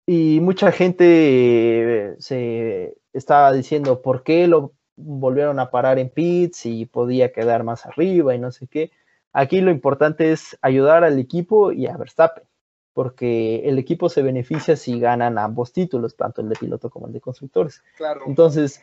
Y 0.07 0.39
mucha 0.41 0.71
gente 0.71 2.15
se 2.21 2.97
estaba 3.13 3.53
diciendo 3.53 4.01
por 4.01 4.23
qué 4.23 4.47
lo 4.47 4.73
volvieron 4.95 5.59
a 5.59 5.73
parar 5.73 5.99
en 5.99 6.11
pits 6.11 6.67
y 6.67 6.87
podía 6.87 7.33
quedar 7.33 7.65
más 7.65 7.85
arriba 7.85 8.37
y 8.37 8.39
no 8.39 8.53
sé 8.53 8.69
qué. 8.69 8.93
Aquí 9.33 9.61
lo 9.61 9.73
importante 9.73 10.31
es 10.31 10.57
ayudar 10.63 11.03
al 11.03 11.19
equipo 11.19 11.73
y 11.73 11.89
a 11.89 11.97
Verstappen, 11.97 12.45
porque 12.93 13.69
el 13.69 13.81
equipo 13.81 14.09
se 14.09 14.23
beneficia 14.23 14.77
si 14.77 15.01
ganan 15.01 15.39
ambos 15.39 15.73
títulos, 15.73 16.17
tanto 16.17 16.41
el 16.41 16.51
de 16.51 16.55
piloto 16.55 16.89
como 16.89 17.09
el 17.09 17.13
de 17.13 17.21
constructores. 17.21 17.83
Claro. 17.97 18.23
Entonces, 18.27 18.81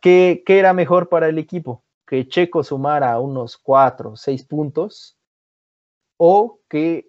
¿qué, 0.00 0.42
era 0.46 0.72
mejor 0.72 1.08
para 1.08 1.28
el 1.28 1.38
equipo? 1.38 1.82
Que 2.06 2.28
Checo 2.28 2.62
sumara 2.62 3.18
unos 3.20 3.56
cuatro 3.56 4.12
o 4.12 4.16
seis 4.16 4.44
puntos 4.44 5.16
o 6.16 6.60
que 6.68 7.08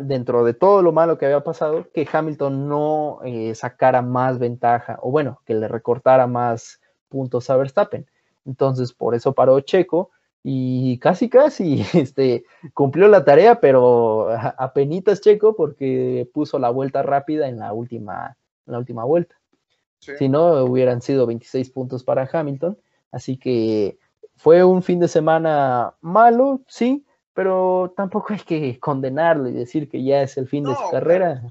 dentro 0.00 0.44
de 0.44 0.54
todo 0.54 0.82
lo 0.82 0.92
malo 0.92 1.18
que 1.18 1.26
había 1.26 1.44
pasado, 1.44 1.88
que 1.92 2.08
Hamilton 2.10 2.68
no 2.68 3.20
eh, 3.24 3.54
sacara 3.54 4.00
más 4.02 4.38
ventaja, 4.38 4.98
o 5.02 5.10
bueno, 5.10 5.40
que 5.44 5.54
le 5.54 5.68
recortara 5.68 6.26
más 6.26 6.80
puntos 7.08 7.50
a 7.50 7.56
Verstappen. 7.56 8.06
Entonces, 8.46 8.92
por 8.92 9.14
eso 9.14 9.34
paró 9.34 9.60
Checo 9.60 10.10
y 10.42 10.98
casi 10.98 11.28
casi 11.28 11.82
este, 11.94 12.44
cumplió 12.72 13.08
la 13.08 13.24
tarea, 13.24 13.60
pero 13.60 14.28
apenitas 14.56 15.20
Checo 15.20 15.54
porque 15.54 16.28
puso 16.32 16.58
la 16.58 16.70
vuelta 16.70 17.02
rápida 17.02 17.48
en 17.48 17.58
la 17.58 17.72
última, 17.72 18.36
en 18.66 18.72
la 18.72 18.78
última 18.78 19.04
vuelta. 19.04 19.37
Si 20.00 20.28
no, 20.28 20.64
hubieran 20.64 21.02
sido 21.02 21.26
26 21.26 21.70
puntos 21.70 22.04
para 22.04 22.28
Hamilton. 22.30 22.78
Así 23.10 23.36
que 23.36 23.98
fue 24.36 24.64
un 24.64 24.82
fin 24.82 25.00
de 25.00 25.08
semana 25.08 25.94
malo, 26.00 26.62
sí, 26.68 27.04
pero 27.34 27.92
tampoco 27.96 28.32
hay 28.32 28.40
que 28.40 28.78
condenarlo 28.78 29.48
y 29.48 29.52
decir 29.52 29.88
que 29.88 30.02
ya 30.02 30.22
es 30.22 30.36
el 30.36 30.48
fin 30.48 30.64
de 30.64 30.74
su 30.74 30.90
carrera. 30.90 31.42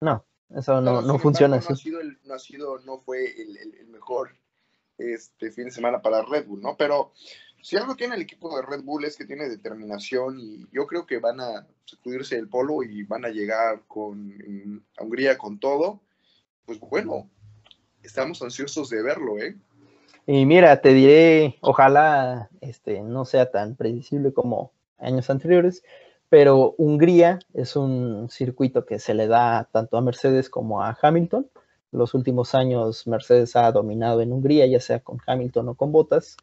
No, 0.00 0.24
eso 0.50 0.80
no, 0.80 1.02
no, 1.02 1.18
funciona 1.18 1.56
así. 1.56 1.90
No, 2.24 2.34
ha 2.34 2.38
sido 2.38 2.78
no, 2.80 2.98
fue 2.98 3.24
el, 3.40 3.86
mejor 3.88 4.36
este 4.98 5.50
fin 5.50 5.66
de 5.66 5.70
semana 5.70 6.02
para 6.02 6.22
Red 6.22 6.46
Bull, 6.46 6.60
¿no? 6.60 6.76
Pero 6.76 7.12
si 7.62 7.76
algo 7.76 7.96
tiene 7.96 8.16
el 8.16 8.22
equipo 8.22 8.54
de 8.56 8.62
Red 8.62 8.82
Bull 8.82 9.04
es 9.04 9.16
que 9.16 9.24
tiene 9.24 9.48
determinación 9.48 10.38
y 10.38 10.66
yo 10.72 10.86
creo 10.86 11.06
que 11.06 11.18
van 11.18 11.40
a 11.40 11.66
sacudirse 11.84 12.36
el 12.36 12.48
polo 12.48 12.82
y 12.82 13.04
van 13.04 13.24
a 13.24 13.30
llegar 13.30 13.82
con, 13.86 14.84
a 14.98 15.02
Hungría 15.02 15.38
con 15.38 15.58
todo. 15.58 16.02
Pues 16.66 16.80
bueno, 16.80 17.28
estamos 18.02 18.42
ansiosos 18.42 18.90
de 18.90 19.02
verlo, 19.02 19.38
¿eh? 19.38 19.56
Y 20.26 20.46
mira, 20.46 20.80
te 20.80 20.94
diré, 20.94 21.58
ojalá 21.60 22.48
este, 22.60 23.02
no 23.02 23.24
sea 23.24 23.50
tan 23.50 23.74
predecible 23.74 24.32
como 24.32 24.72
años 24.98 25.28
anteriores, 25.30 25.82
pero 26.28 26.74
Hungría 26.78 27.40
es 27.54 27.76
un 27.76 28.28
circuito 28.30 28.86
que 28.86 28.98
se 28.98 29.14
le 29.14 29.26
da 29.26 29.68
tanto 29.72 29.96
a 29.96 30.00
Mercedes 30.00 30.48
como 30.48 30.82
a 30.82 30.96
Hamilton. 31.00 31.50
Los 31.90 32.14
últimos 32.14 32.54
años 32.54 33.06
Mercedes 33.06 33.56
ha 33.56 33.70
dominado 33.72 34.22
en 34.22 34.32
Hungría, 34.32 34.66
ya 34.66 34.80
sea 34.80 35.00
con 35.00 35.18
Hamilton 35.26 35.70
o 35.70 35.74
con 35.74 35.92
Bottas. 35.92 36.36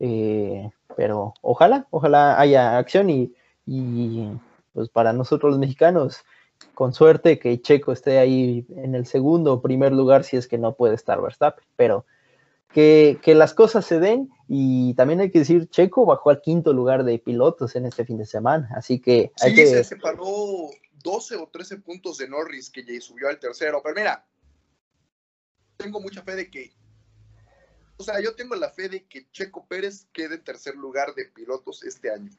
Eh, 0.00 0.70
pero 0.96 1.34
ojalá, 1.40 1.86
ojalá 1.90 2.38
haya 2.38 2.76
acción 2.76 3.08
y, 3.08 3.32
y, 3.66 4.28
pues 4.72 4.88
para 4.88 5.12
nosotros 5.12 5.52
los 5.52 5.60
mexicanos, 5.60 6.24
con 6.74 6.92
suerte 6.92 7.38
que 7.38 7.60
Checo 7.60 7.92
esté 7.92 8.18
ahí 8.18 8.66
en 8.76 8.94
el 8.94 9.06
segundo 9.06 9.54
o 9.54 9.62
primer 9.62 9.92
lugar 9.92 10.24
si 10.24 10.36
es 10.36 10.48
que 10.48 10.58
no 10.58 10.74
puede 10.74 10.94
estar 10.94 11.20
Verstappen. 11.20 11.64
Pero 11.76 12.06
que, 12.74 13.20
las 13.34 13.54
cosas 13.54 13.86
se 13.86 14.00
den 14.00 14.30
y 14.48 14.94
también 14.94 15.20
hay 15.20 15.30
que 15.30 15.38
decir, 15.40 15.68
Checo 15.68 16.04
bajó 16.04 16.30
al 16.30 16.40
quinto 16.40 16.72
lugar 16.72 17.04
de 17.04 17.18
pilotos 17.18 17.76
en 17.76 17.86
este 17.86 18.04
fin 18.04 18.18
de 18.18 18.26
semana, 18.26 18.68
así 18.76 19.00
que... 19.00 19.30
Hay 19.40 19.50
sí, 19.50 19.56
que... 19.56 19.66
se 19.66 19.84
separó 19.84 20.26
12 21.02 21.36
o 21.36 21.46
13 21.46 21.78
puntos 21.78 22.18
de 22.18 22.28
Norris 22.28 22.70
que 22.70 22.84
ya 22.84 23.00
subió 23.00 23.28
al 23.28 23.38
tercero, 23.38 23.80
pero 23.82 23.94
mira, 23.94 24.26
tengo 25.76 26.00
mucha 26.00 26.22
fe 26.22 26.34
de 26.34 26.50
que... 26.50 26.72
O 27.96 28.02
sea, 28.02 28.20
yo 28.20 28.34
tengo 28.34 28.56
la 28.56 28.70
fe 28.70 28.88
de 28.88 29.04
que 29.04 29.30
Checo 29.30 29.66
Pérez 29.66 30.08
quede 30.12 30.34
en 30.34 30.42
tercer 30.42 30.74
lugar 30.74 31.14
de 31.14 31.26
pilotos 31.26 31.84
este 31.84 32.10
año. 32.10 32.32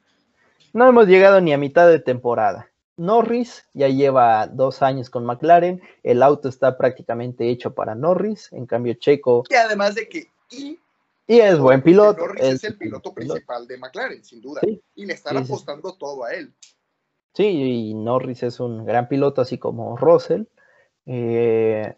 No 0.74 0.86
hemos 0.86 1.08
llegado 1.08 1.40
ni 1.40 1.54
a 1.54 1.58
mitad 1.58 1.88
de 1.88 2.00
temporada. 2.00 2.70
Norris 2.98 3.66
ya 3.74 3.88
lleva 3.90 4.48
dos 4.48 4.82
años 4.82 5.10
con 5.10 5.26
McLaren, 5.26 5.82
el 6.04 6.24
auto 6.24 6.48
está 6.48 6.78
prácticamente 6.78 7.50
hecho 7.50 7.74
para 7.74 7.96
Norris, 7.96 8.52
en 8.54 8.66
cambio 8.66 8.94
Checo... 8.94 9.44
Y 9.50 9.56
además 9.56 9.96
de 9.96 10.08
que... 10.08 10.30
Y, 10.50 10.80
es 11.28 11.58
buen 11.58 11.82
piloto. 11.82 12.28
Norris 12.28 12.44
es, 12.44 12.64
el 12.64 12.78
piloto 12.78 13.14
principal 13.14 13.68
de 13.68 13.78
McLaren, 13.78 14.24
sin 14.24 14.42
duda. 14.42 14.62
y 14.96 15.06
le 15.06 15.14
están 15.14 15.38
apostando 15.38 15.96
todo 15.96 16.24
a 16.24 16.34
él. 16.34 16.54
Sí, 17.34 17.44
y 17.44 17.94
Norris 17.94 18.44
es 18.44 18.60
un 18.60 18.86
gran 18.86 19.10
piloto, 19.10 19.42
así 19.42 19.58
como 19.58 19.98
Russell. 19.98 20.44
Eh, 21.06 21.96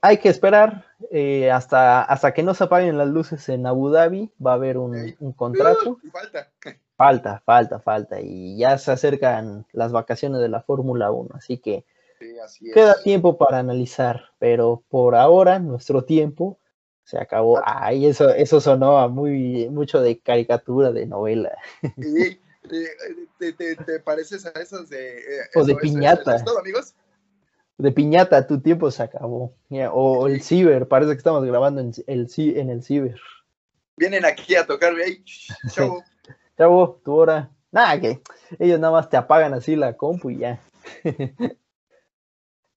hay 0.00 0.18
que 0.18 0.28
esperar 0.28 0.84
eh, 1.10 1.50
hasta, 1.50 2.02
hasta 2.02 2.32
que 2.32 2.42
no 2.42 2.54
se 2.54 2.64
apaguen 2.64 2.98
las 2.98 3.08
luces 3.08 3.48
en 3.48 3.66
Abu 3.66 3.90
Dhabi. 3.90 4.32
Va 4.44 4.52
a 4.52 4.54
haber 4.54 4.78
un, 4.78 5.16
un 5.18 5.32
contrato. 5.32 5.98
Uh, 6.02 6.10
falta. 6.10 6.50
Falta, 6.98 7.40
falta, 7.46 7.78
falta. 7.78 8.20
Y 8.20 8.58
ya 8.58 8.76
se 8.76 8.90
acercan 8.90 9.64
las 9.70 9.92
vacaciones 9.92 10.40
de 10.40 10.48
la 10.48 10.62
Fórmula 10.62 11.12
1, 11.12 11.30
así 11.36 11.58
que 11.58 11.84
queda 12.74 13.00
tiempo 13.04 13.38
para 13.38 13.60
analizar, 13.60 14.32
pero 14.40 14.82
por 14.88 15.14
ahora 15.14 15.60
nuestro 15.60 16.02
tiempo 16.02 16.58
se 17.04 17.16
acabó. 17.16 17.58
Ah. 17.58 17.86
Ay, 17.86 18.06
eso, 18.06 18.30
eso 18.30 18.60
sonó 18.60 18.98
a 18.98 19.06
muy 19.06 19.68
mucho 19.70 20.00
de 20.00 20.18
caricatura, 20.18 20.90
de 20.90 21.06
novela. 21.06 21.56
Sí, 22.02 22.40
te, 23.38 24.00
pareces 24.00 24.44
a 24.46 24.50
esas 24.60 24.88
de... 24.90 25.18
Eh, 25.18 25.22
o 25.54 25.64
de 25.64 25.76
piñata. 25.76 26.42
todo, 26.44 26.58
amigos? 26.58 26.94
De 27.78 27.92
piñata, 27.92 28.46
tu 28.46 28.60
tiempo 28.60 28.90
se 28.90 29.04
acabó. 29.04 29.54
o 29.92 30.26
el 30.26 30.42
ciber, 30.42 30.88
parece 30.88 31.12
que 31.12 31.18
estamos 31.18 31.44
grabando 31.44 31.80
en 31.80 31.92
el, 32.08 32.28
en 32.36 32.70
el 32.70 32.82
ciber. 32.82 33.20
Vienen 33.96 34.24
aquí 34.24 34.56
a 34.56 34.66
tocarme 34.66 35.04
ahí. 35.04 35.24
Chau. 35.72 36.02
Chavo, 36.58 37.00
tu 37.04 37.14
hora. 37.14 37.50
Nada, 37.70 38.00
que 38.00 38.20
ellos 38.58 38.80
nada 38.80 38.92
más 38.92 39.08
te 39.08 39.16
apagan 39.16 39.54
así 39.54 39.76
la 39.76 39.96
compu 39.96 40.30
y 40.30 40.38
ya. 40.38 40.60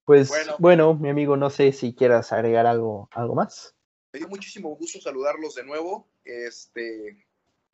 pues 0.04 0.30
bueno. 0.58 0.94
mi 0.94 1.08
amigo, 1.08 1.36
no 1.36 1.50
sé 1.50 1.72
si 1.72 1.94
quieras 1.94 2.32
agregar 2.32 2.66
algo, 2.66 3.08
algo 3.12 3.34
más. 3.34 3.74
Me 4.12 4.20
dio 4.20 4.28
muchísimo 4.28 4.76
gusto 4.76 5.00
saludarlos 5.00 5.56
de 5.56 5.64
nuevo. 5.64 6.08
Este, 6.24 7.26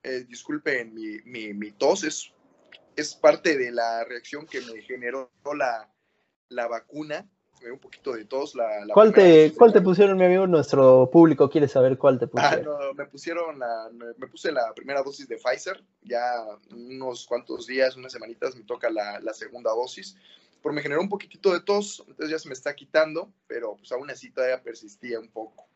eh, 0.02 0.24
disculpen 0.28 0.94
mi, 0.94 1.20
mi, 1.24 1.52
mi, 1.52 1.72
tos, 1.72 2.04
es, 2.04 2.32
es 2.96 3.14
parte 3.14 3.58
de 3.58 3.70
la 3.70 4.04
reacción 4.04 4.46
que 4.46 4.62
me 4.62 4.80
generó 4.80 5.30
la, 5.54 5.92
la 6.48 6.66
vacuna 6.66 7.28
un 7.72 7.78
poquito 7.78 8.12
de 8.12 8.24
tos. 8.24 8.54
La, 8.54 8.68
¿Cuál, 8.92 9.12
te, 9.12 9.52
¿Cuál 9.56 9.72
te 9.72 9.80
pusieron, 9.80 10.16
mi 10.16 10.24
amigo? 10.24 10.46
Nuestro 10.46 11.10
público 11.10 11.50
quiere 11.50 11.68
saber 11.68 11.98
cuál 11.98 12.18
te 12.18 12.26
ah, 12.26 12.28
pusieron. 12.28 12.76
Ah, 12.76 12.84
no, 12.86 12.94
me 12.94 13.06
pusieron 13.06 13.58
la, 13.58 13.90
me, 13.92 14.26
puse 14.28 14.52
la 14.52 14.72
primera 14.74 15.02
dosis 15.02 15.28
de 15.28 15.36
Pfizer, 15.36 15.82
ya 16.02 16.20
unos 16.70 17.26
cuantos 17.26 17.66
días, 17.66 17.96
unas 17.96 18.12
semanitas 18.12 18.56
me 18.56 18.64
toca 18.64 18.90
la, 18.90 19.20
la 19.20 19.32
segunda 19.32 19.70
dosis. 19.70 20.16
Por 20.62 20.72
me 20.72 20.82
generó 20.82 21.00
un 21.00 21.08
poquitito 21.08 21.52
de 21.52 21.60
tos, 21.60 22.04
entonces 22.08 22.30
ya 22.30 22.38
se 22.38 22.48
me 22.48 22.54
está 22.54 22.74
quitando, 22.74 23.30
pero 23.46 23.76
pues 23.76 23.92
aún 23.92 24.10
así 24.10 24.30
todavía 24.30 24.60
persistía 24.62 25.20
un 25.20 25.28
poco. 25.28 25.66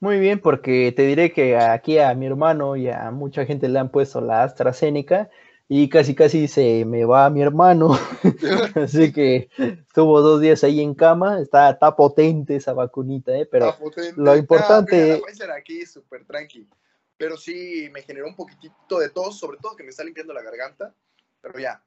Muy 0.00 0.18
bien, 0.18 0.40
porque 0.40 0.92
te 0.96 1.06
diré 1.06 1.32
que 1.32 1.56
aquí 1.56 1.98
a 1.98 2.12
mi 2.14 2.26
hermano 2.26 2.76
y 2.76 2.88
a 2.88 3.10
mucha 3.10 3.44
gente 3.44 3.68
le 3.68 3.78
han 3.78 3.90
puesto 3.90 4.20
la 4.20 4.42
AstraZeneca 4.42 5.30
y 5.68 5.88
casi 5.88 6.14
casi 6.14 6.48
se 6.48 6.84
me 6.84 7.04
va 7.04 7.30
mi 7.30 7.42
hermano. 7.42 7.98
Así 8.74 9.12
que 9.12 9.48
estuvo 9.58 10.20
dos 10.20 10.40
días 10.40 10.62
ahí 10.64 10.80
en 10.80 10.94
cama. 10.94 11.40
Está, 11.40 11.70
está 11.70 11.94
potente 11.94 12.56
esa 12.56 12.72
vacunita, 12.72 13.36
¿eh? 13.36 13.46
pero 13.46 13.76
lo 14.16 14.36
importante. 14.36 15.22
Ah, 15.22 15.54
aquí 15.56 15.86
súper 15.86 16.24
tranqui. 16.24 16.68
Pero 17.16 17.36
sí 17.36 17.88
me 17.92 18.02
generó 18.02 18.26
un 18.26 18.34
poquitito 18.34 18.98
de 18.98 19.10
tos, 19.10 19.38
sobre 19.38 19.58
todo 19.58 19.76
que 19.76 19.84
me 19.84 19.90
está 19.90 20.02
limpiando 20.02 20.32
la 20.32 20.42
garganta. 20.42 20.94
Pero 21.40 21.58
ya, 21.58 21.82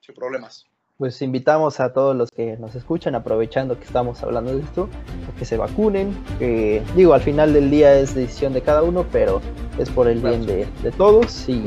sin 0.00 0.14
problemas 0.14 0.69
pues 1.00 1.22
invitamos 1.22 1.80
a 1.80 1.94
todos 1.94 2.14
los 2.14 2.30
que 2.30 2.58
nos 2.58 2.74
escuchan, 2.74 3.14
aprovechando 3.14 3.78
que 3.78 3.84
estamos 3.86 4.22
hablando 4.22 4.54
de 4.54 4.60
esto, 4.60 4.86
a 5.32 5.38
que 5.38 5.46
se 5.46 5.56
vacunen, 5.56 6.14
que 6.38 6.82
digo, 6.94 7.14
al 7.14 7.22
final 7.22 7.54
del 7.54 7.70
día 7.70 7.98
es 7.98 8.14
decisión 8.14 8.52
de 8.52 8.60
cada 8.60 8.82
uno, 8.82 9.06
pero 9.10 9.40
es 9.78 9.88
por 9.88 10.08
el 10.08 10.18
bien 10.18 10.44
de, 10.44 10.66
todos 10.98 11.48
y 11.48 11.64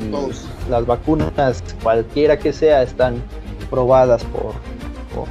las 0.69 0.85
vacunas, 0.85 1.63
cualquiera 1.81 2.37
que 2.37 2.53
sea, 2.53 2.83
están 2.83 3.15
probadas 3.71 4.23
por, 4.25 4.53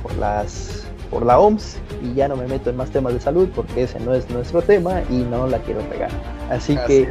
por, 0.03 0.13
las 0.17 0.85
por 1.09 1.25
la 1.25 1.39
OMS 1.39 1.79
y 2.03 2.15
ya 2.15 2.27
no 2.27 2.35
me 2.35 2.49
meto 2.49 2.71
en 2.71 2.77
más 2.79 2.91
temas 2.91 3.15
de 3.15 3.21
salud 3.21 3.49
porque 3.55 3.85
ese 3.85 4.01
no 4.01 4.15
es 4.15 4.29
nuestro 4.31 4.63
tema 4.63 5.03
y 5.11 5.19
no 5.19 5.47
la 5.47 5.59
quiero 5.59 5.81
pegar. 5.83 6.11
Así, 6.51 6.77
que 6.89 7.09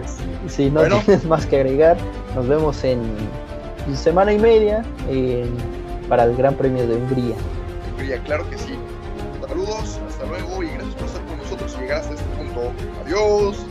si 0.50 0.70
no 0.70 0.84
tienes 0.84 1.24
más 1.30 1.46
que 1.46 1.56
agregar, 1.56 1.96
nos 2.36 2.50
vemos 2.50 2.84
en 2.84 3.00
semana 3.96 4.34
y 4.34 4.40
media 4.40 4.84
en 5.10 5.81
para 6.12 6.26
el 6.26 6.36
Gran 6.36 6.56
Premio 6.56 6.86
de 6.86 6.96
Hungría. 6.96 7.38
Hungría, 7.94 8.22
claro 8.24 8.50
que 8.50 8.58
sí. 8.58 8.78
Saludos, 9.48 9.98
hasta 10.10 10.26
luego 10.26 10.62
y 10.62 10.68
gracias 10.68 10.96
por 10.96 11.08
estar 11.08 11.26
con 11.26 11.38
nosotros 11.38 11.74
y 11.78 11.82
llegar 11.84 12.02
hasta 12.02 12.16
este 12.16 12.26
punto. 12.36 12.74
Adiós. 13.06 13.66